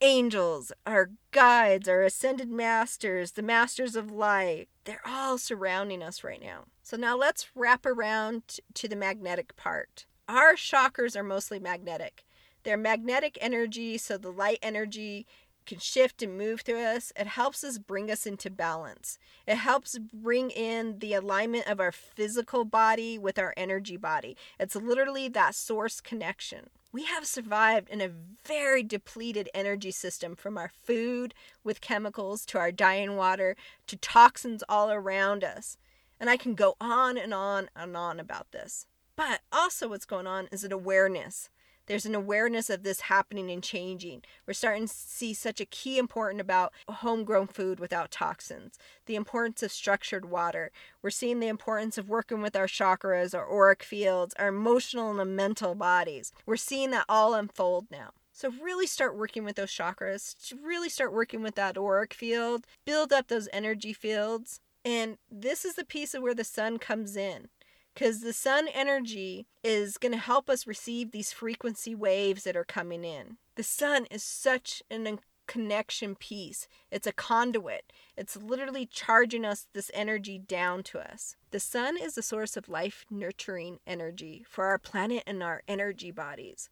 angels, 0.00 0.72
our 0.86 1.10
guides, 1.30 1.88
our 1.88 2.02
ascended 2.02 2.50
masters, 2.50 3.32
the 3.32 3.42
masters 3.42 3.96
of 3.96 4.10
light. 4.10 4.68
They're 4.84 5.06
all 5.06 5.38
surrounding 5.38 6.02
us 6.02 6.24
right 6.24 6.42
now. 6.42 6.64
So 6.82 6.96
now 6.96 7.16
let's 7.16 7.48
wrap 7.54 7.84
around 7.86 8.42
to 8.74 8.88
the 8.88 8.96
magnetic 8.96 9.56
part. 9.56 10.06
Our 10.28 10.54
chakras 10.54 11.16
are 11.16 11.22
mostly 11.22 11.58
magnetic. 11.58 12.24
They're 12.62 12.76
magnetic 12.76 13.38
energy, 13.40 13.98
so 13.98 14.16
the 14.18 14.30
light 14.30 14.58
energy 14.62 15.26
can 15.66 15.78
shift 15.78 16.22
and 16.22 16.36
move 16.36 16.62
through 16.62 16.82
us. 16.82 17.12
It 17.16 17.26
helps 17.28 17.62
us 17.62 17.78
bring 17.78 18.10
us 18.10 18.26
into 18.26 18.50
balance. 18.50 19.18
It 19.46 19.56
helps 19.56 19.98
bring 19.98 20.50
in 20.50 20.98
the 20.98 21.14
alignment 21.14 21.66
of 21.66 21.80
our 21.80 21.92
physical 21.92 22.64
body 22.64 23.18
with 23.18 23.38
our 23.38 23.54
energy 23.56 23.96
body. 23.96 24.36
It's 24.58 24.74
literally 24.74 25.28
that 25.28 25.54
source 25.54 26.00
connection. 26.00 26.70
We 26.92 27.04
have 27.04 27.24
survived 27.24 27.88
in 27.88 28.00
a 28.00 28.10
very 28.44 28.82
depleted 28.82 29.48
energy 29.54 29.92
system 29.92 30.34
from 30.34 30.58
our 30.58 30.68
food 30.68 31.34
with 31.62 31.80
chemicals 31.80 32.44
to 32.46 32.58
our 32.58 32.72
dying 32.72 33.16
water 33.16 33.56
to 33.86 33.96
toxins 33.96 34.64
all 34.68 34.90
around 34.90 35.44
us. 35.44 35.76
And 36.18 36.28
I 36.28 36.36
can 36.36 36.54
go 36.54 36.76
on 36.80 37.16
and 37.16 37.32
on 37.32 37.70
and 37.76 37.96
on 37.96 38.18
about 38.18 38.50
this. 38.50 38.86
But 39.14 39.40
also, 39.52 39.88
what's 39.88 40.04
going 40.04 40.26
on 40.26 40.48
is 40.50 40.64
an 40.64 40.72
awareness 40.72 41.48
there's 41.90 42.06
an 42.06 42.14
awareness 42.14 42.70
of 42.70 42.84
this 42.84 43.00
happening 43.00 43.50
and 43.50 43.64
changing. 43.64 44.22
We're 44.46 44.52
starting 44.52 44.86
to 44.86 44.94
see 44.94 45.34
such 45.34 45.60
a 45.60 45.64
key 45.64 45.98
important 45.98 46.40
about 46.40 46.72
homegrown 46.88 47.48
food 47.48 47.80
without 47.80 48.12
toxins, 48.12 48.78
the 49.06 49.16
importance 49.16 49.60
of 49.64 49.72
structured 49.72 50.24
water. 50.24 50.70
We're 51.02 51.10
seeing 51.10 51.40
the 51.40 51.48
importance 51.48 51.98
of 51.98 52.08
working 52.08 52.42
with 52.42 52.54
our 52.54 52.68
chakras, 52.68 53.34
our 53.34 53.52
auric 53.52 53.82
fields, 53.82 54.36
our 54.38 54.46
emotional 54.46 55.18
and 55.18 55.34
mental 55.34 55.74
bodies. 55.74 56.30
We're 56.46 56.54
seeing 56.54 56.92
that 56.92 57.06
all 57.08 57.34
unfold 57.34 57.86
now. 57.90 58.10
So 58.32 58.52
really 58.62 58.86
start 58.86 59.18
working 59.18 59.44
with 59.44 59.56
those 59.56 59.72
chakras, 59.72 60.36
really 60.62 60.90
start 60.90 61.12
working 61.12 61.42
with 61.42 61.56
that 61.56 61.76
auric 61.76 62.14
field, 62.14 62.68
build 62.86 63.12
up 63.12 63.26
those 63.26 63.48
energy 63.52 63.92
fields. 63.92 64.60
And 64.84 65.18
this 65.28 65.64
is 65.64 65.74
the 65.74 65.84
piece 65.84 66.14
of 66.14 66.22
where 66.22 66.36
the 66.36 66.44
sun 66.44 66.78
comes 66.78 67.16
in 67.16 67.48
because 67.94 68.20
the 68.20 68.32
sun 68.32 68.68
energy 68.72 69.46
is 69.62 69.98
going 69.98 70.12
to 70.12 70.18
help 70.18 70.48
us 70.48 70.66
receive 70.66 71.10
these 71.10 71.32
frequency 71.32 71.94
waves 71.94 72.44
that 72.44 72.56
are 72.56 72.64
coming 72.64 73.04
in. 73.04 73.36
The 73.56 73.62
sun 73.62 74.06
is 74.10 74.22
such 74.22 74.82
an 74.90 75.18
connection 75.50 76.14
piece. 76.14 76.68
It's 76.92 77.08
a 77.08 77.12
conduit. 77.12 77.92
It's 78.16 78.36
literally 78.36 78.86
charging 78.86 79.44
us 79.44 79.66
this 79.72 79.90
energy 79.92 80.38
down 80.38 80.84
to 80.84 81.00
us. 81.00 81.34
The 81.50 81.58
sun 81.58 81.96
is 82.00 82.16
a 82.16 82.22
source 82.22 82.56
of 82.56 82.68
life 82.68 83.04
nurturing 83.10 83.80
energy 83.84 84.44
for 84.48 84.66
our 84.66 84.78
planet 84.78 85.24
and 85.26 85.42
our 85.42 85.62
energy 85.66 86.12
bodies. 86.12 86.70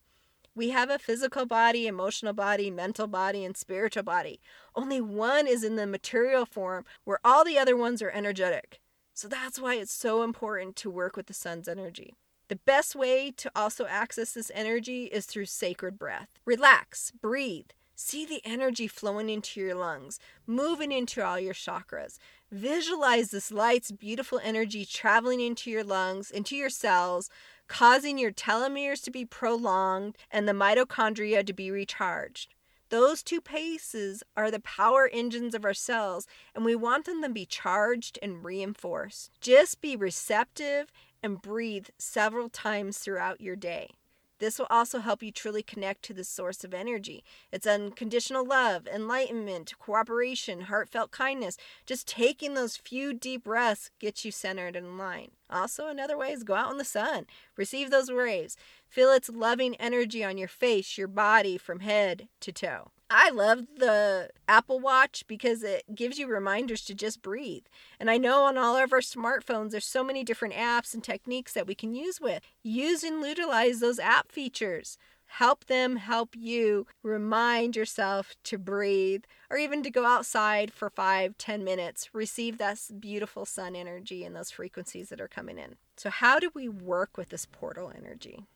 We 0.55 0.71
have 0.71 0.91
a 0.91 0.99
physical 1.01 1.45
body, 1.45 1.89
emotional 1.89 2.35
body, 2.35 2.71
mental 2.71 3.09
body, 3.09 3.45
and 3.45 3.57
spiritual 3.57 4.05
body. 4.05 4.41
Only 4.77 5.01
one 5.01 5.49
is 5.49 5.65
in 5.65 5.75
the 5.75 5.87
material 5.87 6.47
form 6.47 6.85
where 7.03 7.19
all 7.25 7.45
the 7.45 7.59
other 7.59 7.77
ones 7.77 8.01
are 8.01 8.11
energetic. 8.11 8.81
So 9.19 9.27
that's 9.27 9.59
why 9.59 9.75
it's 9.75 9.93
so 9.93 10.23
important 10.23 10.77
to 10.77 10.89
work 10.89 11.17
with 11.17 11.27
the 11.27 11.35
sun's 11.35 11.67
energy. 11.67 12.15
The 12.47 12.55
best 12.55 12.95
way 12.95 13.33
to 13.33 13.51
also 13.53 13.85
access 13.87 14.31
this 14.31 14.53
energy 14.55 15.07
is 15.07 15.27
through 15.27 15.47
sacred 15.47 15.99
breath. 15.99 16.29
Relax, 16.45 17.11
breathe, 17.21 17.71
see 17.97 18.25
the 18.25 18.41
energy 18.45 18.87
flowing 18.87 19.29
into 19.29 19.59
your 19.59 19.75
lungs, 19.75 20.21
moving 20.47 20.93
into 20.93 21.21
all 21.21 21.41
your 21.41 21.53
chakras. 21.53 22.19
Visualize 22.53 23.33
this 23.33 23.51
light's 23.51 23.91
beautiful 23.91 24.41
energy 24.45 24.85
traveling 24.85 25.41
into 25.41 25.69
your 25.69 25.83
lungs, 25.83 26.31
into 26.31 26.55
your 26.55 26.71
cells, 26.71 27.29
causing 27.67 28.19
your 28.19 28.31
telomeres 28.31 29.03
to 29.03 29.11
be 29.11 29.25
prolonged 29.25 30.17
and 30.31 30.47
the 30.47 30.53
mitochondria 30.53 31.45
to 31.45 31.53
be 31.53 31.73
recharged. 31.73 32.55
Those 32.91 33.23
two 33.23 33.43
paces 33.43 34.23
are 34.35 34.51
the 34.51 34.61
power 34.61 35.11
engines 35.13 35.55
of 35.55 35.65
our 35.65 35.75
cells, 35.75 36.27
and 36.55 36.65
we 36.65 36.75
want 36.75 37.05
them 37.05 37.23
to 37.23 37.29
be 37.29 37.45
charged 37.45 38.19
and 38.23 38.43
reinforced. 38.43 39.31
Just 39.41 39.83
be 39.83 39.95
receptive 39.95 40.91
and 41.23 41.43
breathe 41.43 41.89
several 41.99 42.49
times 42.49 42.99
throughout 42.99 43.43
your 43.43 43.57
day. 43.57 43.91
This 44.39 44.59
will 44.59 44.67
also 44.71 45.01
help 45.01 45.23
you 45.23 45.33
truly 45.33 45.63
connect 45.63 46.03
to 46.05 46.15
the 46.15 46.25
source 46.25 46.63
of 46.65 46.73
energy. 46.73 47.25
It's 47.53 47.67
unconditional 47.67 48.45
love, 48.45 48.87
enlightenment, 48.87 49.75
cooperation, 49.79 50.63
heartfelt 50.63 51.11
kindness. 51.11 51.57
Just 51.87 52.07
taking 52.07 52.55
those 52.55 52.77
few 52.77 53.13
deep 53.13 53.45
breaths 53.45 53.91
gets 53.99 54.25
you 54.25 54.31
centered 54.31 54.77
and 54.77 54.97
line. 54.97 55.33
Also, 55.51 55.89
another 55.89 56.17
way 56.17 56.33
is 56.33 56.45
go 56.45 56.55
out 56.55 56.71
in 56.71 56.79
the 56.79 56.85
sun, 56.85 57.27
receive 57.57 57.91
those 57.91 58.11
rays, 58.11 58.57
feel 58.89 59.11
its 59.13 59.29
loving 59.29 59.75
energy 59.77 60.23
on 60.23 60.39
your 60.39 60.49
face, 60.49 60.99
your 60.99 61.09
body 61.09 61.59
from 61.59 61.81
head 61.81 62.29
to 62.41 62.53
toe. 62.53 62.91
I 63.11 63.31
love 63.31 63.61
the 63.79 64.29
Apple 64.47 64.81
Watch 64.81 65.25
because 65.27 65.63
it 65.63 65.95
gives 65.95 66.19
you 66.19 66.27
reminders 66.27 66.85
to 66.85 66.95
just 66.95 67.23
breathe. 67.23 67.65
And 67.99 68.11
I 68.11 68.19
know 68.19 68.45
on 68.45 68.59
all 68.59 68.77
of 68.77 68.93
our 68.93 69.01
smartphones, 69.01 69.71
there's 69.71 69.87
so 69.87 70.05
many 70.05 70.25
different 70.25 70.55
apps 70.55 70.93
and 70.93 71.03
techniques 71.03 71.55
that 71.55 71.67
we 71.67 71.75
can 71.75 71.95
use 71.95 72.21
with. 72.21 72.43
Use 72.63 73.03
and 73.03 73.25
utilize 73.25 73.81
those 73.81 73.99
app 73.99 74.31
features. 74.31 74.99
Help 75.25 75.67
them 75.67 75.97
help 75.97 76.35
you 76.37 76.87
remind 77.03 77.77
yourself 77.77 78.35
to 78.45 78.59
breathe 78.59 79.25
or 79.51 79.57
even 79.57 79.83
to 79.83 79.91
go 79.91 80.05
outside 80.05 80.71
for 80.73 80.91
five, 80.91 81.37
ten 81.39 81.65
minutes. 81.65 82.11
Receive 82.13 82.59
that 82.59 82.79
beautiful 83.01 83.47
sun 83.47 83.75
energy 83.75 84.25
and 84.25 84.37
those 84.37 84.51
frequencies 84.51 85.09
that 85.09 85.21
are 85.21 85.29
coming 85.29 85.59
in. 85.59 85.77
So, 85.97 86.11
how 86.11 86.39
do 86.39 86.51
we 86.55 86.69
work 86.69 87.17
with 87.17 87.29
this 87.31 87.47
portal 87.47 87.93
energy? 87.95 88.47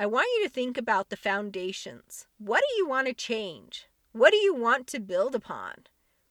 I 0.00 0.06
want 0.06 0.28
you 0.34 0.44
to 0.44 0.50
think 0.50 0.78
about 0.78 1.10
the 1.10 1.16
foundations. 1.16 2.26
What 2.38 2.62
do 2.66 2.74
you 2.78 2.88
want 2.88 3.06
to 3.08 3.12
change? 3.12 3.86
What 4.12 4.30
do 4.30 4.38
you 4.38 4.54
want 4.54 4.86
to 4.86 4.98
build 4.98 5.34
upon? 5.34 5.74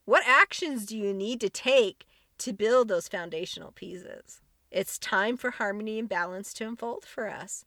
What 0.05 0.23
actions 0.25 0.87
do 0.87 0.97
you 0.97 1.13
need 1.13 1.39
to 1.41 1.51
take 1.51 2.07
to 2.39 2.51
build 2.51 2.87
those 2.87 3.07
foundational 3.07 3.71
pieces? 3.71 4.41
It's 4.71 4.97
time 4.97 5.37
for 5.37 5.51
harmony 5.51 5.99
and 5.99 6.09
balance 6.09 6.51
to 6.55 6.67
unfold 6.67 7.05
for 7.05 7.29
us. 7.29 7.63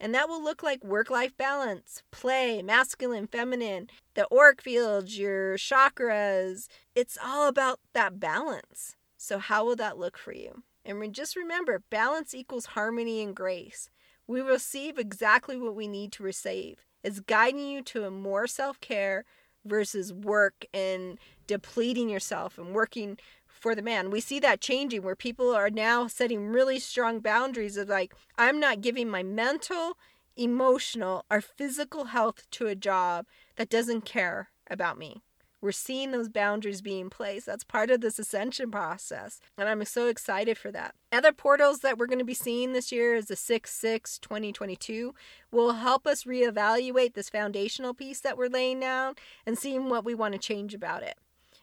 And 0.00 0.12
that 0.16 0.28
will 0.28 0.42
look 0.42 0.64
like 0.64 0.82
work 0.82 1.10
life 1.10 1.36
balance, 1.36 2.02
play, 2.10 2.60
masculine, 2.60 3.28
feminine, 3.28 3.88
the 4.14 4.26
auric 4.32 4.60
fields, 4.60 5.16
your 5.16 5.58
chakras. 5.58 6.66
It's 6.96 7.16
all 7.24 7.46
about 7.46 7.78
that 7.92 8.18
balance. 8.18 8.96
So, 9.16 9.38
how 9.38 9.64
will 9.64 9.76
that 9.76 9.96
look 9.96 10.18
for 10.18 10.32
you? 10.32 10.64
And 10.84 11.14
just 11.14 11.36
remember 11.36 11.84
balance 11.88 12.34
equals 12.34 12.66
harmony 12.66 13.22
and 13.22 13.34
grace. 13.34 13.90
We 14.26 14.40
receive 14.40 14.98
exactly 14.98 15.56
what 15.56 15.76
we 15.76 15.86
need 15.86 16.12
to 16.12 16.22
receive. 16.22 16.84
It's 17.02 17.20
guiding 17.20 17.68
you 17.68 17.82
to 17.82 18.04
a 18.04 18.10
more 18.10 18.46
self 18.46 18.80
care 18.80 19.24
versus 19.64 20.12
work 20.12 20.64
and 20.72 21.18
depleting 21.46 22.08
yourself 22.08 22.58
and 22.58 22.74
working 22.74 23.18
for 23.46 23.74
the 23.74 23.82
man. 23.82 24.10
We 24.10 24.20
see 24.20 24.38
that 24.40 24.60
changing 24.60 25.02
where 25.02 25.16
people 25.16 25.54
are 25.54 25.70
now 25.70 26.06
setting 26.06 26.48
really 26.48 26.78
strong 26.78 27.20
boundaries 27.20 27.76
of 27.76 27.88
like, 27.88 28.14
I'm 28.38 28.60
not 28.60 28.80
giving 28.80 29.08
my 29.08 29.22
mental, 29.22 29.96
emotional, 30.36 31.24
or 31.30 31.40
physical 31.40 32.06
health 32.06 32.48
to 32.52 32.66
a 32.66 32.74
job 32.74 33.26
that 33.56 33.70
doesn't 33.70 34.04
care 34.04 34.50
about 34.68 34.98
me. 34.98 35.22
We're 35.66 35.72
seeing 35.72 36.12
those 36.12 36.28
boundaries 36.28 36.80
being 36.80 37.10
placed. 37.10 37.46
That's 37.46 37.64
part 37.64 37.90
of 37.90 38.00
this 38.00 38.20
ascension 38.20 38.70
process. 38.70 39.40
And 39.58 39.68
I'm 39.68 39.84
so 39.84 40.06
excited 40.06 40.56
for 40.56 40.70
that. 40.70 40.94
Other 41.10 41.32
portals 41.32 41.80
that 41.80 41.98
we're 41.98 42.06
going 42.06 42.20
to 42.20 42.24
be 42.24 42.34
seeing 42.34 42.72
this 42.72 42.92
year 42.92 43.16
is 43.16 43.24
the 43.24 43.34
6 43.34 43.68
6 43.68 44.18
2022 44.20 45.12
will 45.50 45.72
help 45.72 46.06
us 46.06 46.22
reevaluate 46.22 47.14
this 47.14 47.28
foundational 47.28 47.94
piece 47.94 48.20
that 48.20 48.38
we're 48.38 48.46
laying 48.46 48.78
down 48.78 49.16
and 49.44 49.58
seeing 49.58 49.88
what 49.88 50.04
we 50.04 50.14
want 50.14 50.34
to 50.34 50.38
change 50.38 50.72
about 50.72 51.02
it. 51.02 51.18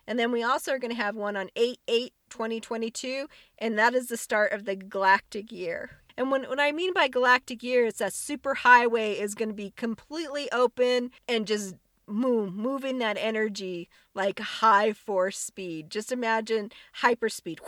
And 0.05 0.19
then 0.19 0.33
we 0.33 0.43
also 0.43 0.74
are 0.74 0.79
going 0.79 0.91
to 0.93 1.01
have 1.01 1.15
one 1.15 1.38
on 1.38 1.50
8 1.55 1.79
8 1.88 2.13
2022, 2.29 3.27
and 3.57 3.79
that 3.79 3.95
is 3.95 4.07
the 4.07 4.17
start 4.17 4.51
of 4.51 4.65
the 4.65 4.75
galactic 4.75 5.50
year. 5.50 5.91
And 6.17 6.29
when, 6.29 6.43
what 6.43 6.60
I 6.60 6.74
mean 6.74 6.91
by 6.91 7.07
galactic 7.07 7.63
year, 7.63 7.86
it's 7.86 8.00
that 8.00 8.12
super 8.12 8.53
highway 8.53 9.13
is 9.13 9.33
going 9.33 9.48
to 9.48 9.55
be 9.55 9.72
completely 9.77 10.51
open 10.51 11.12
and 11.29 11.48
just 11.48 11.75
move, 12.07 12.53
moving 12.53 13.00
that 13.00 13.17
energy 13.19 13.89
like 14.13 14.39
high 14.39 14.93
force 14.93 15.38
speed. 15.38 15.89
Just 15.89 16.12
imagine 16.12 16.72
hyperspeed. 17.01 17.60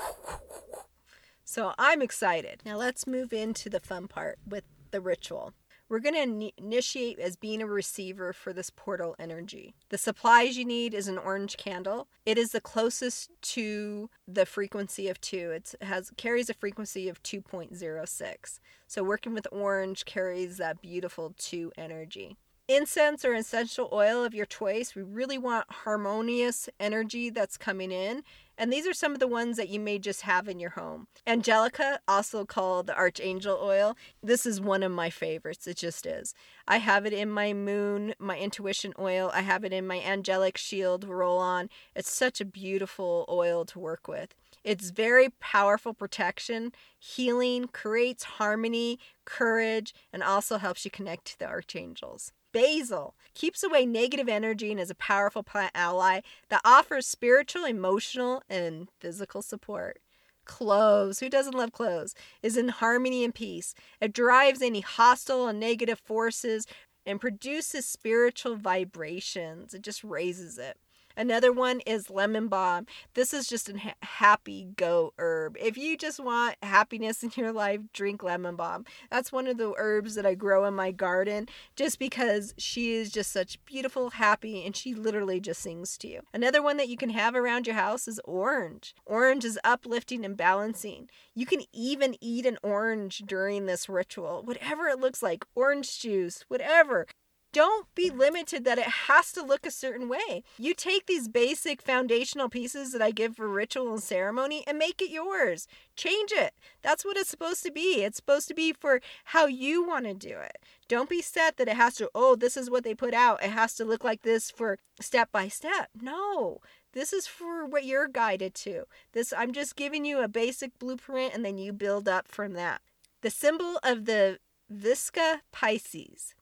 So 1.44 1.74
I'm 1.78 2.02
excited. 2.02 2.62
Now 2.66 2.78
let's 2.78 3.08
move 3.08 3.32
into 3.32 3.70
the 3.70 3.80
fun 3.80 4.08
part 4.08 4.40
with 4.48 4.64
the 4.92 5.02
ritual. 5.02 5.54
We're 5.88 6.00
going 6.00 6.16
to 6.40 6.52
initiate 6.58 7.20
as 7.20 7.36
being 7.36 7.62
a 7.62 7.68
receiver 7.68 8.34
for 8.34 8.52
this 8.52 8.72
portal 8.72 9.16
energy. 9.20 9.76
The 9.90 10.00
supplies 10.00 10.58
you 10.58 10.66
need 10.66 10.96
is 10.96 11.08
an 11.08 11.20
orange 11.20 11.58
candle. 11.58 12.08
It 12.26 12.40
is 12.40 12.54
the 12.54 12.62
closest 12.62 13.30
to 13.54 14.10
the 14.28 14.48
frequency 14.48 15.08
of 15.10 15.22
2. 15.22 15.52
It 15.52 15.76
has 15.82 16.12
carries 16.18 16.50
a 16.50 16.56
frequency 16.56 17.08
of 17.08 17.22
2.06. 17.22 18.60
So 18.88 19.04
working 19.04 19.36
with 19.36 19.48
orange 19.52 20.06
carries 20.06 20.58
that 20.58 20.82
beautiful 20.82 21.36
2 21.38 21.72
energy 21.78 22.36
incense 22.68 23.24
or 23.24 23.34
essential 23.34 23.90
oil 23.92 24.24
of 24.24 24.34
your 24.34 24.46
choice. 24.46 24.96
We 24.96 25.04
really 25.04 25.38
want 25.38 25.72
harmonious 25.72 26.70
energy 26.80 27.30
that's 27.30 27.58
coming 27.58 27.92
in. 27.92 28.24
And 28.58 28.72
these 28.72 28.88
are 28.88 28.94
some 28.94 29.12
of 29.12 29.20
the 29.20 29.28
ones 29.28 29.58
that 29.58 29.68
you 29.68 29.80
may 29.80 30.00
just 30.00 30.22
have 30.22 30.48
in 30.48 30.60
your 30.60 30.72
home. 30.72 31.08
Angelica, 31.28 32.00
also 32.08 32.46
called 32.46 32.88
the 32.88 32.96
Archangel 32.96 33.60
oil, 33.62 33.98
this 34.24 34.46
is 34.46 34.62
one 34.62 34.82
of 34.82 34.94
my 34.94 35.10
favorites. 35.10 35.68
It 35.68 35.78
just 35.78 36.06
is. 36.06 36.34
I 36.68 36.78
have 36.78 37.06
it 37.06 37.12
in 37.12 37.30
my 37.30 37.52
moon, 37.52 38.14
my 38.18 38.38
intuition 38.38 38.94
oil. 38.98 39.30
I 39.34 39.42
have 39.42 39.66
it 39.66 39.74
in 39.74 39.86
my 39.86 40.00
angelic 40.00 40.58
shield 40.58 41.04
roll 41.04 41.38
on. 41.38 41.70
It's 41.96 42.10
such 42.10 42.40
a 42.40 42.46
beautiful 42.46 43.26
oil 43.28 43.66
to 43.66 43.80
work 43.80 44.08
with. 44.08 44.34
It's 44.64 44.90
very 44.90 45.30
powerful 45.40 45.94
protection, 45.94 46.72
healing, 46.98 47.68
creates 47.68 48.24
harmony, 48.24 49.00
courage, 49.26 49.94
and 50.12 50.24
also 50.24 50.58
helps 50.58 50.86
you 50.86 50.92
connect 50.92 51.26
to 51.26 51.40
the 51.40 51.46
archangels. 51.46 52.32
Basil 52.56 53.16
keeps 53.34 53.64
away 53.64 53.86
negative 53.86 54.30
energy 54.30 54.72
and 54.72 54.80
is 54.80 54.90
a 54.90 54.96
powerful 54.96 55.44
plant 55.44 55.74
ally 55.76 56.22
that 56.48 56.62
offers 56.64 57.06
spiritual, 57.06 57.66
emotional, 57.66 58.42
and 58.50 58.88
physical 58.98 59.42
support. 59.42 60.00
Cloves, 60.46 61.20
who 61.20 61.28
doesn't 61.28 61.54
love 61.54 61.74
cloves, 61.74 62.16
is 62.42 62.56
in 62.56 62.70
harmony 62.70 63.26
and 63.26 63.36
peace. 63.36 63.76
It 64.00 64.14
drives 64.14 64.62
any 64.62 64.80
hostile 64.80 65.50
and 65.50 65.60
negative 65.60 66.00
forces 66.00 66.66
and 67.06 67.20
produces 67.20 67.86
spiritual 67.86 68.56
vibrations. 68.56 69.74
It 69.74 69.82
just 69.82 70.02
raises 70.06 70.58
it. 70.58 70.78
Another 71.18 71.52
one 71.52 71.80
is 71.82 72.10
lemon 72.10 72.48
balm. 72.48 72.88
This 73.14 73.34
is 73.34 73.48
just 73.48 73.70
a 73.70 73.96
happy 74.02 74.68
go 74.76 75.14
herb. 75.18 75.58
If 75.60 75.78
you 75.78 75.98
just 75.98 76.20
want 76.20 76.56
happiness 76.62 77.24
in 77.24 77.32
your 77.36 77.52
life, 77.52 77.82
drink 77.94 78.24
lemon 78.24 78.56
balm. 78.56 78.86
That's 79.10 79.32
one 79.32 79.48
of 79.48 79.58
the 79.58 79.74
herbs 79.78 80.16
that 80.16 80.26
I 80.26 80.36
grow 80.36 80.66
in 80.66 80.74
my 80.74 80.92
garden 80.92 81.48
just 81.76 82.00
because 82.00 82.54
she 82.58 82.94
is 82.94 83.12
just 83.12 83.32
such 83.32 83.64
beautiful, 83.66 84.12
happy, 84.12 84.66
and 84.66 84.76
she 84.76 84.94
literally 84.94 85.40
just 85.40 85.62
sings 85.62 85.98
to 86.00 86.08
you. 86.08 86.22
Another 86.34 86.62
one 86.62 86.78
that 86.78 86.90
you 86.90 86.98
can 86.98 87.10
have 87.12 87.36
around 87.36 87.68
your 87.68 87.76
house 87.76 88.08
is 88.08 88.20
orange. 88.26 88.94
Orange 89.06 89.46
is 89.46 89.60
uplifting 89.64 90.26
and 90.26 90.36
balancing. 90.36 91.10
You 91.34 91.46
can 91.46 91.62
even 91.72 92.16
eat 92.22 92.46
an 92.46 92.58
orange 92.62 93.24
during 93.26 93.66
this 93.66 93.88
ritual, 93.88 94.44
whatever 94.44 94.88
it 94.88 95.00
looks 95.00 95.24
like 95.24 95.46
orange 95.56 96.00
juice, 96.00 96.44
whatever 96.48 97.08
don't 97.56 97.88
be 97.96 98.10
limited 98.10 98.66
that 98.66 98.78
it 98.78 99.08
has 99.08 99.32
to 99.32 99.42
look 99.42 99.66
a 99.66 99.72
certain 99.72 100.10
way. 100.10 100.44
You 100.58 100.74
take 100.74 101.06
these 101.06 101.30
basic 101.30 101.82
foundational 101.82 102.50
pieces 102.50 102.92
that 102.92 103.02
I 103.02 103.12
give 103.12 103.38
for 103.38 103.48
ritual 103.48 103.94
and 103.94 104.04
ceremony 104.04 104.66
and 104.68 104.78
make 104.78 105.02
it 105.02 105.10
yours. 105.10 105.66
Change 105.96 106.34
it. 106.34 106.54
That's 106.82 107.06
what 107.06 107.16
it's 107.16 107.30
supposed 107.30 107.64
to 107.64 107.72
be. 107.72 108.04
It's 108.04 108.18
supposed 108.18 108.50
to 108.50 108.54
be 108.54 108.74
for 108.74 109.00
how 109.24 109.46
you 109.46 109.88
want 109.88 110.04
to 110.04 110.14
do 110.14 110.38
it. 110.38 110.58
Don't 110.90 111.08
be 111.08 111.22
set 111.22 111.56
that 111.56 111.70
it 111.70 111.78
has 111.78 111.96
to, 111.96 112.12
oh, 112.14 112.36
this 112.36 112.58
is 112.58 112.70
what 112.70 112.84
they 112.84 112.94
put 112.94 113.14
out. 113.14 113.42
It 113.42 113.52
has 113.52 113.74
to 113.76 113.86
look 113.86 114.04
like 114.04 114.24
this 114.24 114.52
for 114.52 114.78
step 115.00 115.32
by 115.32 115.48
step. 115.48 115.88
No. 116.02 116.60
This 116.92 117.14
is 117.14 117.26
for 117.26 117.66
what 117.66 117.86
you're 117.86 118.10
guided 118.10 118.54
to. 118.56 118.84
This 119.14 119.32
I'm 119.32 119.54
just 119.54 119.78
giving 119.78 120.04
you 120.04 120.20
a 120.20 120.28
basic 120.28 120.78
blueprint 120.78 121.34
and 121.34 121.46
then 121.46 121.58
you 121.58 121.72
build 121.72 122.10
up 122.10 122.28
from 122.28 122.52
that. 122.52 122.82
The 123.22 123.30
symbol 123.30 123.80
of 123.82 124.04
the 124.04 124.40
Vesica 124.70 125.40
Piscis 125.54 126.34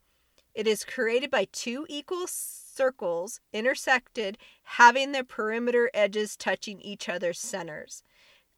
it 0.53 0.67
is 0.67 0.85
created 0.85 1.31
by 1.31 1.47
two 1.51 1.85
equal 1.89 2.27
circles 2.27 3.39
intersected, 3.51 4.37
having 4.63 5.11
their 5.11 5.23
perimeter 5.23 5.89
edges 5.93 6.35
touching 6.35 6.79
each 6.81 7.09
other's 7.09 7.39
centers. 7.39 8.03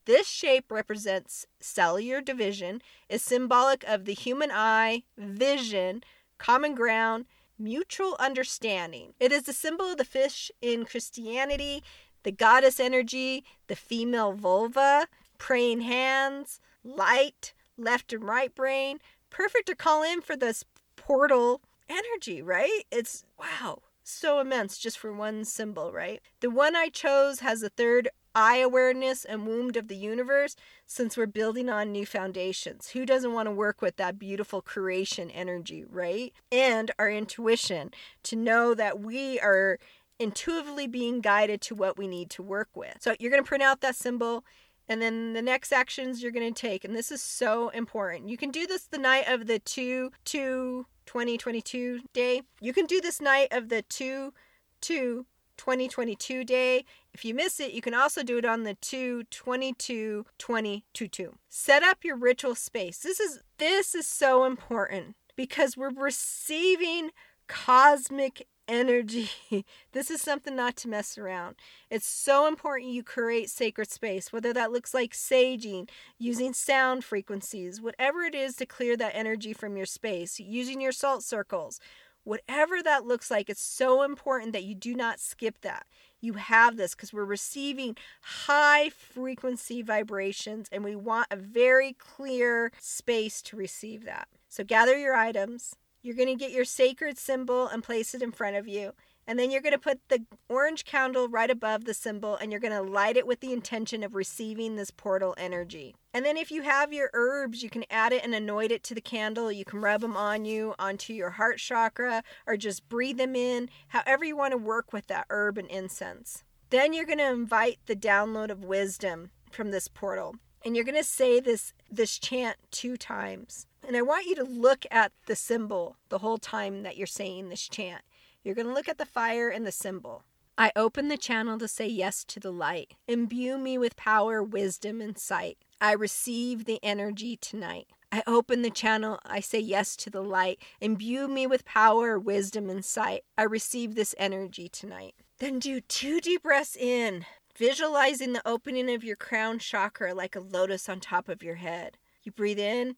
This 0.05 0.27
shape 0.27 0.71
represents 0.71 1.47
cellular 1.59 2.21
division, 2.21 2.81
is 3.09 3.23
symbolic 3.23 3.83
of 3.85 4.05
the 4.05 4.13
human 4.13 4.51
eye, 4.51 5.03
vision, 5.17 6.03
common 6.37 6.75
ground, 6.75 7.25
mutual 7.57 8.15
understanding. 8.19 9.13
It 9.19 9.31
is 9.31 9.43
the 9.43 9.53
symbol 9.53 9.91
of 9.91 9.97
the 9.97 10.05
fish 10.05 10.51
in 10.61 10.85
Christianity, 10.85 11.83
the 12.23 12.31
goddess 12.31 12.79
energy, 12.79 13.43
the 13.67 13.75
female 13.75 14.33
vulva, 14.33 15.07
praying 15.37 15.81
hands, 15.81 16.59
light, 16.83 17.53
left 17.77 18.13
and 18.13 18.23
right 18.23 18.53
brain. 18.53 18.99
Perfect 19.29 19.67
to 19.67 19.75
call 19.75 20.03
in 20.03 20.21
for 20.21 20.35
this 20.35 20.63
portal 20.95 21.61
energy, 21.89 22.41
right? 22.41 22.83
It's 22.91 23.25
wow, 23.39 23.81
so 24.03 24.39
immense 24.39 24.77
just 24.77 24.97
for 24.97 25.13
one 25.13 25.45
symbol, 25.45 25.91
right? 25.91 26.21
The 26.39 26.49
one 26.49 26.75
I 26.75 26.89
chose 26.89 27.39
has 27.39 27.63
a 27.63 27.69
third 27.69 28.09
eye 28.35 28.57
awareness 28.57 29.23
and 29.23 29.47
womb 29.47 29.71
of 29.75 29.87
the 29.87 29.95
universe 29.95 30.55
since 30.85 31.15
we're 31.15 31.25
building 31.25 31.69
on 31.69 31.91
new 31.91 32.05
foundations. 32.05 32.89
Who 32.89 33.05
doesn't 33.05 33.33
want 33.33 33.47
to 33.47 33.51
work 33.51 33.81
with 33.81 33.95
that 33.95 34.19
beautiful 34.19 34.61
creation 34.61 35.31
energy, 35.31 35.85
right? 35.89 36.33
And 36.51 36.91
our 36.99 37.09
intuition 37.09 37.91
to 38.23 38.35
know 38.35 38.73
that 38.73 38.99
we 38.99 39.39
are 39.39 39.79
intuitively 40.19 40.87
being 40.87 41.21
guided 41.21 41.61
to 41.61 41.75
what 41.75 41.97
we 41.97 42.07
need 42.07 42.29
to 42.31 42.43
work 42.43 42.69
with. 42.75 42.97
So 42.99 43.15
you're 43.19 43.31
going 43.31 43.43
to 43.43 43.47
print 43.47 43.63
out 43.63 43.81
that 43.81 43.95
symbol 43.95 44.43
and 44.87 45.01
then 45.01 45.33
the 45.33 45.41
next 45.41 45.71
actions 45.71 46.21
you're 46.21 46.31
going 46.31 46.53
to 46.53 46.61
take 46.61 46.83
and 46.83 46.95
this 46.95 47.11
is 47.11 47.21
so 47.21 47.69
important. 47.69 48.29
You 48.29 48.37
can 48.37 48.51
do 48.51 48.67
this 48.67 48.83
the 48.83 48.97
night 48.97 49.27
of 49.27 49.47
the 49.47 49.59
2 49.59 50.11
2 50.25 50.85
2022 51.05 52.01
day. 52.13 52.41
You 52.59 52.73
can 52.73 52.85
do 52.85 52.99
this 53.01 53.21
night 53.21 53.49
of 53.51 53.69
the 53.69 53.81
2 53.83 54.33
2 54.81 55.25
2022 55.57 56.43
day. 56.43 56.83
If 57.13 57.23
you 57.23 57.33
miss 57.33 57.59
it, 57.59 57.71
you 57.71 57.81
can 57.81 57.93
also 57.93 58.23
do 58.23 58.37
it 58.37 58.45
on 58.45 58.63
the 58.63 58.75
2 58.75 59.23
22 59.29 60.25
2022. 60.37 61.33
Set 61.49 61.83
up 61.83 62.03
your 62.03 62.17
ritual 62.17 62.55
space. 62.55 62.99
This 62.99 63.19
is 63.19 63.39
this 63.57 63.95
is 63.95 64.07
so 64.07 64.45
important 64.45 65.15
because 65.35 65.77
we're 65.77 65.89
receiving 65.89 67.11
cosmic 67.47 68.47
energy. 68.67 69.29
this 69.91 70.09
is 70.11 70.21
something 70.21 70.55
not 70.55 70.75
to 70.77 70.87
mess 70.87 71.17
around. 71.17 71.55
It's 71.89 72.07
so 72.07 72.47
important 72.47 72.91
you 72.91 73.03
create 73.03 73.49
sacred 73.49 73.89
space, 73.89 74.31
whether 74.33 74.53
that 74.53 74.71
looks 74.71 74.93
like 74.93 75.13
saging, 75.13 75.89
using 76.17 76.53
sound 76.53 77.03
frequencies, 77.03 77.81
whatever 77.81 78.21
it 78.21 78.35
is 78.35 78.55
to 78.57 78.65
clear 78.65 78.97
that 78.97 79.15
energy 79.15 79.53
from 79.53 79.77
your 79.77 79.85
space, 79.85 80.39
using 80.39 80.81
your 80.81 80.91
salt 80.91 81.23
circles. 81.23 81.79
Whatever 82.23 82.81
that 82.81 83.05
looks 83.05 83.29
like, 83.29 83.49
it's 83.51 83.61
so 83.61 84.01
important 84.01 84.51
that 84.53 84.63
you 84.63 84.73
do 84.73 84.95
not 84.95 85.19
skip 85.19 85.61
that. 85.61 85.85
you 86.21 86.33
have 86.33 86.75
this 86.75 86.95
because 86.95 87.13
we're 87.13 87.23
receiving 87.23 87.95
high 88.21 88.89
frequency 88.89 89.81
vibrations 89.81 90.67
and 90.71 90.83
we 90.83 90.95
want 90.95 91.27
a 91.29 91.35
very 91.35 91.93
clear 91.93 92.71
space 92.79 93.41
to 93.43 93.55
receive 93.55 94.05
that. 94.05 94.27
So 94.49 94.63
gather 94.63 94.97
your 94.97 95.15
items. 95.15 95.75
You're 96.05 96.15
going 96.15 96.27
to 96.27 96.35
get 96.35 96.51
your 96.51 96.65
sacred 96.65 97.17
symbol 97.17 97.67
and 97.67 97.81
place 97.81 98.13
it 98.13 98.21
in 98.21 98.31
front 98.31 98.57
of 98.57 98.67
you. 98.67 98.91
And 99.25 99.39
then 99.39 99.49
you're 99.49 99.63
going 99.63 99.73
to 99.73 99.79
put 99.79 100.01
the 100.07 100.23
orange 100.47 100.85
candle 100.85 101.27
right 101.27 101.49
above 101.49 101.85
the 101.85 101.95
symbol 101.95 102.35
and 102.35 102.51
you're 102.51 102.61
going 102.61 102.73
to 102.73 102.87
light 102.87 103.17
it 103.17 103.25
with 103.25 103.39
the 103.39 103.51
intention 103.51 104.03
of 104.03 104.13
receiving 104.13 104.75
this 104.75 104.91
portal 104.91 105.33
energy. 105.35 105.95
And 106.13 106.23
then 106.23 106.37
if 106.37 106.51
you 106.51 106.61
have 106.61 106.93
your 106.93 107.09
herbs, 107.15 107.63
you 107.63 107.71
can 107.71 107.85
add 107.89 108.13
it 108.13 108.23
and 108.23 108.35
anoint 108.35 108.71
it 108.71 108.83
to 108.83 108.93
the 108.93 109.01
candle. 109.01 109.51
You 109.51 109.65
can 109.65 109.81
rub 109.81 110.01
them 110.01 110.15
on 110.15 110.45
you, 110.45 110.75
onto 110.77 111.11
your 111.11 111.31
heart 111.31 111.57
chakra, 111.57 112.21
or 112.45 112.55
just 112.55 112.87
breathe 112.87 113.17
them 113.17 113.35
in, 113.35 113.67
however 113.87 114.25
you 114.25 114.37
want 114.37 114.51
to 114.51 114.59
work 114.59 114.93
with 114.93 115.07
that 115.07 115.25
herb 115.31 115.57
and 115.57 115.67
incense. 115.71 116.43
Then 116.69 116.93
you're 116.93 117.05
going 117.05 117.17
to 117.17 117.31
invite 117.31 117.79
the 117.87 117.95
download 117.95 118.51
of 118.51 118.63
wisdom 118.63 119.31
from 119.49 119.71
this 119.71 119.87
portal. 119.87 120.35
And 120.63 120.75
you're 120.75 120.85
going 120.85 121.01
to 121.01 121.03
say 121.03 121.39
this 121.39 121.73
this 121.91 122.17
chant 122.17 122.57
two 122.71 122.97
times. 122.97 123.67
And 123.87 123.95
I 123.95 124.01
want 124.01 124.25
you 124.25 124.35
to 124.35 124.43
look 124.43 124.85
at 124.89 125.11
the 125.27 125.35
symbol 125.35 125.97
the 126.09 126.19
whole 126.19 126.37
time 126.37 126.83
that 126.83 126.97
you're 126.97 127.07
saying 127.07 127.49
this 127.49 127.67
chant. 127.67 128.01
You're 128.43 128.55
going 128.55 128.67
to 128.67 128.73
look 128.73 128.89
at 128.89 128.97
the 128.97 129.05
fire 129.05 129.49
and 129.49 129.65
the 129.65 129.71
symbol. 129.71 130.23
I 130.57 130.71
open 130.75 131.09
the 131.09 131.17
channel 131.17 131.57
to 131.59 131.67
say 131.67 131.87
yes 131.87 132.23
to 132.25 132.39
the 132.39 132.51
light. 132.51 132.93
Imbue 133.07 133.57
me 133.57 133.77
with 133.77 133.97
power, 133.97 134.41
wisdom, 134.41 135.01
and 135.01 135.17
sight. 135.17 135.57
I 135.81 135.91
receive 135.91 136.65
the 136.65 136.79
energy 136.81 137.35
tonight. 137.35 137.87
I 138.11 138.23
open 138.25 138.61
the 138.61 138.69
channel. 138.69 139.19
I 139.25 139.41
say 139.41 139.59
yes 139.59 139.97
to 139.97 140.09
the 140.09 140.23
light. 140.23 140.59
Imbue 140.79 141.27
me 141.27 141.45
with 141.45 141.65
power, 141.65 142.17
wisdom, 142.17 142.69
and 142.69 142.85
sight. 142.85 143.23
I 143.37 143.43
receive 143.43 143.95
this 143.95 144.15
energy 144.17 144.69
tonight. 144.69 145.15
Then 145.39 145.59
do 145.59 145.81
two 145.81 146.21
deep 146.21 146.43
breaths 146.43 146.77
in, 146.77 147.25
visualizing 147.57 148.33
the 148.33 148.47
opening 148.47 148.93
of 148.93 149.03
your 149.03 149.15
crown 149.15 149.59
chakra 149.59 150.13
like 150.13 150.35
a 150.35 150.39
lotus 150.39 150.89
on 150.89 150.99
top 150.99 151.29
of 151.29 151.43
your 151.43 151.55
head. 151.55 151.97
You 152.23 152.31
breathe 152.31 152.59
in 152.59 152.95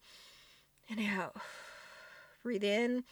and 0.90 1.00
out. 1.00 1.36
Breathe 2.44 2.64
in 2.64 3.04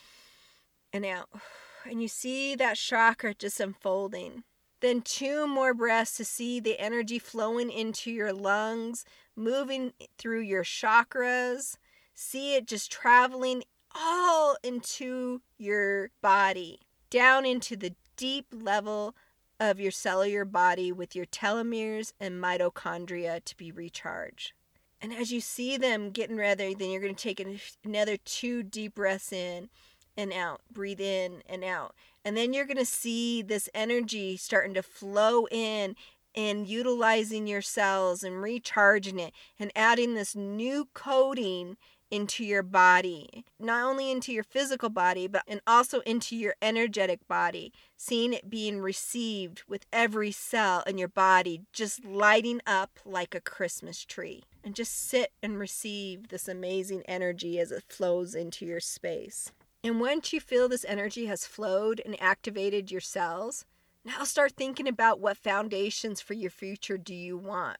and 0.93 1.05
out 1.05 1.29
and 1.89 2.01
you 2.01 2.07
see 2.07 2.55
that 2.55 2.77
chakra 2.77 3.33
just 3.33 3.59
unfolding. 3.59 4.43
Then 4.81 5.01
two 5.01 5.47
more 5.47 5.73
breaths 5.73 6.17
to 6.17 6.25
see 6.25 6.59
the 6.59 6.79
energy 6.79 7.17
flowing 7.17 7.71
into 7.71 8.11
your 8.11 8.33
lungs, 8.33 9.05
moving 9.35 9.93
through 10.17 10.41
your 10.41 10.63
chakras. 10.63 11.77
See 12.13 12.55
it 12.55 12.67
just 12.67 12.91
traveling 12.91 13.63
all 13.95 14.57
into 14.63 15.41
your 15.57 16.11
body, 16.21 16.79
down 17.09 17.45
into 17.45 17.75
the 17.75 17.95
deep 18.17 18.47
level 18.51 19.15
of 19.59 19.79
your 19.79 19.91
cellular 19.91 20.45
body 20.45 20.91
with 20.91 21.15
your 21.15 21.25
telomeres 21.25 22.13
and 22.19 22.41
mitochondria 22.41 23.43
to 23.43 23.57
be 23.57 23.71
recharged. 23.71 24.53
And 25.01 25.13
as 25.13 25.31
you 25.31 25.41
see 25.41 25.77
them 25.77 26.09
getting 26.09 26.37
ready, 26.37 26.73
then 26.73 26.89
you're 26.89 27.01
going 27.01 27.15
to 27.15 27.23
take 27.23 27.45
another 27.83 28.17
two 28.17 28.63
deep 28.63 28.95
breaths 28.95 29.31
in 29.31 29.69
and 30.17 30.33
out. 30.33 30.61
Breathe 30.71 31.01
in 31.01 31.43
and 31.47 31.63
out. 31.63 31.93
And 32.23 32.35
then 32.35 32.53
you're 32.53 32.65
going 32.65 32.77
to 32.77 32.85
see 32.85 33.41
this 33.41 33.69
energy 33.73 34.37
starting 34.37 34.73
to 34.73 34.81
flow 34.81 35.47
in 35.51 35.95
and 36.33 36.67
utilizing 36.67 37.47
your 37.47 37.61
cells 37.61 38.23
and 38.23 38.41
recharging 38.41 39.19
it 39.19 39.33
and 39.59 39.71
adding 39.75 40.15
this 40.15 40.35
new 40.35 40.87
coding 40.93 41.77
into 42.11 42.43
your 42.43 42.63
body, 42.63 43.45
not 43.59 43.83
only 43.83 44.11
into 44.11 44.31
your 44.31 44.43
physical 44.43 44.89
body, 44.89 45.27
but 45.27 45.43
and 45.47 45.61
also 45.65 45.99
into 46.01 46.35
your 46.35 46.55
energetic 46.61 47.27
body, 47.27 47.73
seeing 47.97 48.33
it 48.33 48.49
being 48.49 48.79
received 48.79 49.63
with 49.67 49.85
every 49.91 50.31
cell 50.31 50.83
in 50.87 50.97
your 50.97 51.07
body 51.07 51.61
just 51.73 52.05
lighting 52.05 52.61
up 52.65 52.99
like 53.05 53.35
a 53.35 53.41
Christmas 53.41 54.05
tree. 54.05 54.43
And 54.63 54.73
just 54.73 55.09
sit 55.09 55.31
and 55.43 55.59
receive 55.59 56.29
this 56.29 56.47
amazing 56.47 57.03
energy 57.07 57.59
as 57.59 57.71
it 57.71 57.83
flows 57.87 58.33
into 58.33 58.65
your 58.65 58.79
space. 58.79 59.51
And 59.83 59.99
once 59.99 60.33
you 60.33 60.39
feel 60.39 60.67
this 60.67 60.85
energy 60.87 61.27
has 61.27 61.45
flowed 61.45 62.01
and 62.03 62.19
activated 62.19 62.89
your 62.89 63.01
cells, 63.01 63.65
now 64.03 64.23
start 64.23 64.53
thinking 64.53 64.87
about 64.87 65.19
what 65.19 65.37
foundations 65.37 66.21
for 66.21 66.33
your 66.33 66.49
future 66.49 66.97
do 66.97 67.13
you 67.13 67.37
want. 67.37 67.77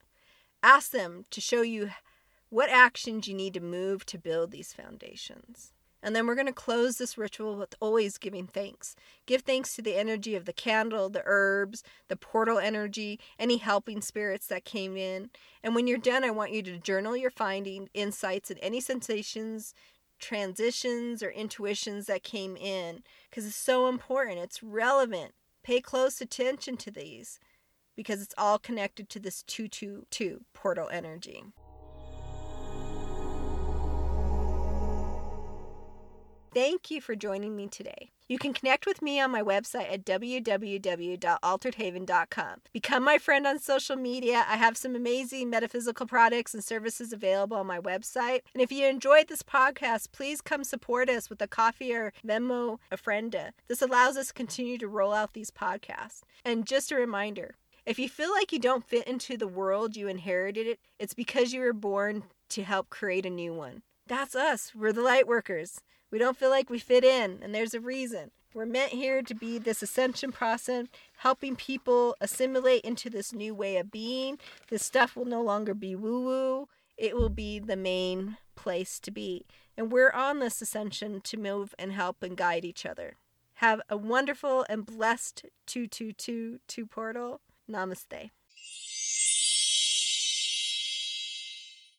Ask 0.61 0.91
them 0.91 1.25
to 1.31 1.41
show 1.41 1.61
you 1.61 1.91
what 2.55 2.69
actions 2.69 3.27
you 3.27 3.33
need 3.33 3.53
to 3.53 3.59
move 3.59 4.05
to 4.05 4.17
build 4.17 4.49
these 4.49 4.71
foundations. 4.71 5.73
And 6.01 6.15
then 6.15 6.25
we're 6.25 6.35
going 6.35 6.47
to 6.47 6.53
close 6.53 6.97
this 6.97 7.17
ritual 7.17 7.57
with 7.57 7.75
always 7.81 8.17
giving 8.17 8.47
thanks. 8.47 8.95
Give 9.25 9.41
thanks 9.41 9.75
to 9.75 9.81
the 9.81 9.97
energy 9.97 10.35
of 10.35 10.45
the 10.45 10.53
candle, 10.53 11.09
the 11.09 11.23
herbs, 11.25 11.83
the 12.07 12.15
portal 12.15 12.57
energy, 12.57 13.19
any 13.37 13.57
helping 13.57 13.99
spirits 13.99 14.47
that 14.47 14.63
came 14.63 14.95
in. 14.95 15.31
And 15.63 15.75
when 15.75 15.85
you're 15.85 15.97
done, 15.97 16.23
I 16.23 16.31
want 16.31 16.53
you 16.53 16.63
to 16.63 16.77
journal 16.77 17.17
your 17.17 17.29
findings, 17.29 17.89
insights, 17.93 18.49
and 18.49 18.59
any 18.61 18.79
sensations 18.79 19.73
transitions 20.17 21.21
or 21.21 21.29
intuitions 21.29 22.05
that 22.05 22.23
came 22.23 22.55
in 22.55 23.03
because 23.29 23.45
it's 23.45 23.53
so 23.53 23.89
important. 23.89 24.39
It's 24.39 24.63
relevant. 24.63 25.33
Pay 25.61 25.81
close 25.81 26.21
attention 26.21 26.77
to 26.77 26.89
these 26.89 27.37
because 27.97 28.21
it's 28.21 28.33
all 28.37 28.57
connected 28.57 29.09
to 29.09 29.19
this 29.19 29.43
222 29.43 30.45
portal 30.53 30.87
energy. 30.89 31.43
Thank 36.55 36.89
you 36.89 36.99
for 37.01 37.15
joining 37.17 37.53
me 37.53 37.67
today. 37.67 38.11
You 38.29 38.39
can 38.39 38.53
connect 38.53 38.85
with 38.85 39.01
me 39.01 39.19
on 39.19 39.29
my 39.29 39.41
website 39.41 39.91
at 39.91 40.05
www.alteredhaven.com. 40.05 42.61
Become 42.71 43.03
my 43.03 43.17
friend 43.17 43.45
on 43.45 43.59
social 43.59 43.97
media. 43.97 44.45
I 44.47 44.55
have 44.55 44.77
some 44.77 44.95
amazing 44.95 45.49
metaphysical 45.49 46.07
products 46.07 46.53
and 46.53 46.63
services 46.63 47.11
available 47.11 47.57
on 47.57 47.67
my 47.67 47.79
website. 47.79 48.39
And 48.53 48.63
if 48.63 48.71
you 48.71 48.87
enjoyed 48.87 49.27
this 49.27 49.43
podcast, 49.43 50.13
please 50.13 50.39
come 50.39 50.63
support 50.63 51.09
us 51.09 51.29
with 51.29 51.41
a 51.41 51.47
coffee 51.47 51.93
or 51.93 52.13
memo 52.23 52.79
a 52.89 52.95
friend. 52.95 53.35
This 53.67 53.81
allows 53.81 54.15
us 54.15 54.27
to 54.27 54.33
continue 54.33 54.77
to 54.77 54.87
roll 54.87 55.11
out 55.11 55.33
these 55.33 55.51
podcasts. 55.51 56.21
And 56.45 56.65
just 56.65 56.89
a 56.89 56.95
reminder, 56.95 57.55
if 57.85 57.99
you 57.99 58.07
feel 58.07 58.31
like 58.31 58.53
you 58.53 58.59
don't 58.59 58.87
fit 58.87 59.05
into 59.09 59.35
the 59.35 59.45
world 59.45 59.97
you 59.97 60.07
inherited, 60.07 60.77
it's 60.99 61.13
because 61.13 61.51
you 61.51 61.59
were 61.59 61.73
born 61.73 62.23
to 62.51 62.63
help 62.63 62.89
create 62.89 63.25
a 63.25 63.29
new 63.29 63.53
one. 63.53 63.81
That's 64.07 64.35
us. 64.35 64.71
We're 64.75 64.93
the 64.93 65.01
light 65.01 65.27
workers. 65.27 65.81
We 66.11 66.19
don't 66.19 66.37
feel 66.37 66.49
like 66.49 66.69
we 66.69 66.79
fit 66.79 67.03
in, 67.03 67.39
and 67.41 67.53
there's 67.53 67.73
a 67.73 67.79
reason. 67.79 68.31
We're 68.53 68.65
meant 68.65 68.93
here 68.93 69.21
to 69.21 69.33
be 69.35 69.57
this 69.57 69.81
ascension 69.81 70.31
process, 70.31 70.85
helping 71.17 71.57
people 71.57 72.15
assimilate 72.21 72.83
into 72.85 73.09
this 73.09 73.33
new 73.33 73.53
way 73.53 73.75
of 73.77 73.91
being. 73.91 74.39
This 74.69 74.85
stuff 74.85 75.15
will 75.15 75.25
no 75.25 75.41
longer 75.41 75.73
be 75.73 75.95
woo 75.95 76.23
woo, 76.23 76.67
it 76.97 77.17
will 77.17 77.29
be 77.29 77.59
the 77.59 77.75
main 77.75 78.37
place 78.55 78.99
to 79.01 79.11
be. 79.11 79.45
And 79.75 79.91
we're 79.91 80.11
on 80.11 80.39
this 80.39 80.61
ascension 80.61 81.19
to 81.21 81.37
move 81.37 81.75
and 81.77 81.91
help 81.91 82.23
and 82.23 82.37
guide 82.37 82.63
each 82.63 82.85
other. 82.85 83.15
Have 83.55 83.81
a 83.89 83.97
wonderful 83.97 84.65
and 84.69 84.85
blessed 84.85 85.45
2222 85.65 86.85
portal. 86.85 87.41
Namaste. 87.69 88.31